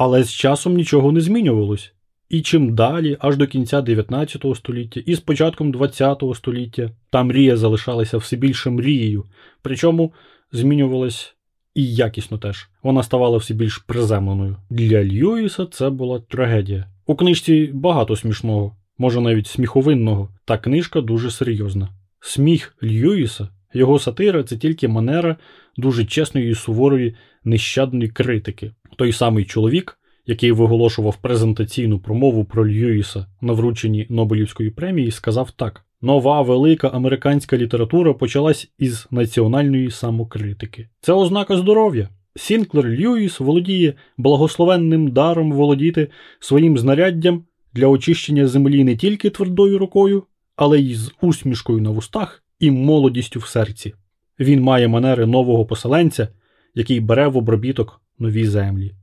але 0.00 0.24
з 0.24 0.32
часом 0.32 0.74
нічого 0.74 1.12
не 1.12 1.20
змінювалось. 1.20 1.92
І 2.28 2.40
чим 2.40 2.74
далі, 2.74 3.16
аж 3.20 3.36
до 3.36 3.46
кінця 3.46 3.80
19 3.80 4.44
століття, 4.56 5.00
і 5.06 5.14
з 5.14 5.20
початком 5.20 5.72
20 5.72 6.22
століття, 6.34 6.90
та 7.10 7.22
мрія 7.22 7.56
залишалася 7.56 8.18
все 8.18 8.36
більше 8.36 8.70
мрією, 8.70 9.24
причому 9.62 10.12
змінювалась 10.52 11.34
і 11.74 11.94
якісно 11.94 12.38
теж. 12.38 12.68
Вона 12.82 13.02
ставала 13.02 13.38
все 13.38 13.54
більш 13.54 13.78
приземленою. 13.78 14.56
Для 14.70 15.04
Льюіса 15.04 15.66
це 15.66 15.90
була 15.90 16.20
трагедія. 16.20 16.86
У 17.06 17.14
книжці 17.14 17.70
багато 17.74 18.16
смішного, 18.16 18.76
може 18.98 19.20
навіть 19.20 19.46
сміховинного, 19.46 20.28
та 20.44 20.58
книжка 20.58 21.00
дуже 21.00 21.30
серйозна. 21.30 21.88
Сміх 22.20 22.76
Льюіса, 22.82 23.48
його 23.74 23.98
сатира 23.98 24.42
це 24.42 24.56
тільки 24.56 24.88
манера 24.88 25.36
дуже 25.80 26.04
чесної 26.04 26.50
і 26.50 26.54
суворої 26.54 27.14
нещадної 27.44 28.08
критики. 28.08 28.72
Той 28.96 29.12
самий 29.12 29.44
чоловік, 29.44 29.98
який 30.26 30.52
виголошував 30.52 31.16
презентаційну 31.16 31.98
промову 31.98 32.44
про 32.44 32.68
Льюіса 32.68 33.26
на 33.40 33.52
врученні 33.52 34.06
Нобелівської 34.10 34.70
премії, 34.70 35.10
сказав 35.10 35.50
так: 35.50 35.84
Нова 36.02 36.42
велика 36.42 36.88
американська 36.88 37.56
література 37.56 38.12
почалась 38.12 38.68
із 38.78 39.08
національної 39.10 39.90
самокритики. 39.90 40.88
Це 41.00 41.12
ознака 41.12 41.56
здоров'я. 41.56 42.08
Сінклер 42.36 42.86
Льюіс 42.86 43.40
володіє 43.40 43.94
благословенним 44.16 45.10
даром 45.10 45.52
володіти 45.52 46.08
своїм 46.40 46.78
знаряддям 46.78 47.44
для 47.74 47.86
очищення 47.86 48.46
землі 48.46 48.84
не 48.84 48.96
тільки 48.96 49.30
твердою 49.30 49.78
рукою, 49.78 50.22
але 50.56 50.80
й 50.80 50.94
з 50.94 51.12
усмішкою 51.22 51.80
на 51.80 51.90
вустах 51.90 52.42
і 52.60 52.70
молодістю 52.70 53.40
в 53.40 53.46
серці. 53.46 53.94
Він 54.40 54.62
має 54.62 54.88
манери 54.88 55.26
нового 55.26 55.66
поселенця, 55.66 56.28
який 56.74 57.00
бере 57.00 57.28
в 57.28 57.36
обробіток 57.36 58.00
нові 58.18 58.46
землі. 58.46 58.94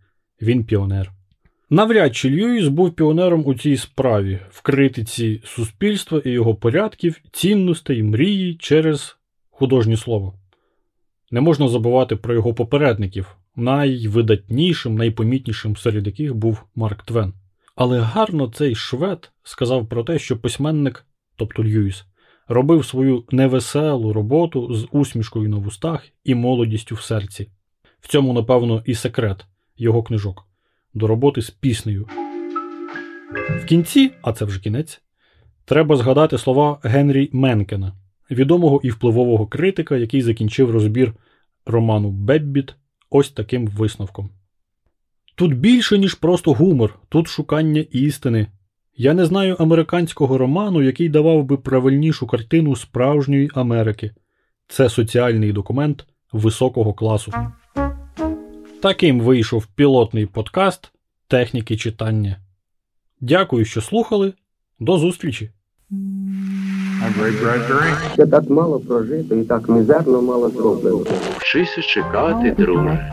Він 0.42 0.64
піонер. 0.64 1.12
Навряд 1.70 2.16
чи 2.16 2.30
Льюіс 2.30 2.68
був 2.68 2.92
піонером 2.92 3.44
у 3.46 3.56
цій 3.56 3.78
справі, 3.78 4.40
в 4.50 4.62
критиці 4.62 5.42
суспільства 5.46 6.22
і 6.26 6.30
його 6.30 6.56
порядків, 6.56 7.22
цінностей, 7.32 8.04
мрії 8.04 8.56
через 8.56 9.18
художнє 9.50 9.98
слово. 9.98 10.34
Не 11.32 11.42
можна 11.42 11.68
забувати 11.68 12.16
про 12.16 12.34
його 12.34 12.54
попередників. 12.54 13.38
Найвидатнішим, 13.56 14.96
найпомітнішим 14.96 15.76
серед 15.76 16.08
яких 16.08 16.36
був 16.36 16.64
Марк 16.76 17.04
Твен. 17.04 17.34
Але 17.76 18.00
гарно 18.00 18.48
цей 18.48 18.76
швед 18.76 19.32
сказав 19.44 19.90
про 19.90 20.04
те, 20.04 20.20
що 20.20 20.38
письменник, 20.38 21.06
тобто 21.36 21.64
Льюіс, 21.64 22.06
робив 22.48 22.86
свою 22.86 23.24
невеселу 23.32 24.14
роботу 24.14 24.74
з 24.74 24.88
усмішкою 24.92 25.50
на 25.50 25.58
вустах 25.58 26.08
і 26.24 26.36
молодістю 26.36 26.96
в 26.96 27.02
серці. 27.02 27.50
В 28.00 28.08
цьому, 28.08 28.34
напевно, 28.34 28.84
і 28.86 28.96
секрет 28.96 29.46
його 29.78 30.04
книжок 30.04 30.48
до 30.94 31.08
роботи 31.08 31.42
з 31.42 31.50
піснею. 31.50 32.08
В 33.50 33.66
кінці, 33.66 34.12
а 34.22 34.34
це 34.34 34.46
вже 34.46 34.60
кінець, 34.60 35.02
треба 35.66 35.96
згадати 35.96 36.38
слова 36.38 36.80
Генрі 36.84 37.30
Менкена, 37.34 37.94
відомого 38.32 38.80
і 38.84 38.90
впливового 38.90 39.48
критика, 39.48 39.98
який 39.98 40.22
закінчив 40.22 40.72
розбір 40.72 41.14
роману 41.66 42.12
Беббіт 42.12 42.76
ось 43.10 43.30
таким 43.30 43.68
висновком. 43.68 44.30
Тут 45.36 45.58
більше, 45.58 45.98
ніж 45.98 46.14
просто 46.14 46.54
гумор, 46.54 47.00
тут 47.10 47.28
шукання 47.28 47.86
істини. 47.92 48.48
Я 49.00 49.14
не 49.14 49.26
знаю 49.26 49.56
американського 49.60 50.38
роману, 50.38 50.82
який 50.82 51.10
давав 51.10 51.44
би 51.44 51.58
правильнішу 51.58 52.28
картину 52.28 52.76
справжньої 52.76 53.50
Америки. 53.54 54.12
Це 54.68 54.90
соціальний 54.90 55.54
документ 55.54 56.06
високого 56.34 56.94
класу. 56.94 57.34
Таким 58.82 59.22
вийшов 59.22 59.66
пілотний 59.66 60.26
подкаст 60.26 60.92
техніки 61.28 61.78
читання. 61.78 62.38
Дякую, 63.22 63.66
що 63.66 63.82
слухали. 63.82 64.34
До 64.80 64.98
зустрічі! 64.98 65.52
Ще 68.14 68.28
так 68.28 68.50
мало 68.50 68.80
прожито 68.80 69.36
і 69.36 69.44
так 69.44 69.70
мізерно 69.70 70.22
мало 70.22 70.50
зроблено. 70.50 71.06
Вчися 71.38 71.82
чекати, 71.82 72.56
друже. 72.58 73.12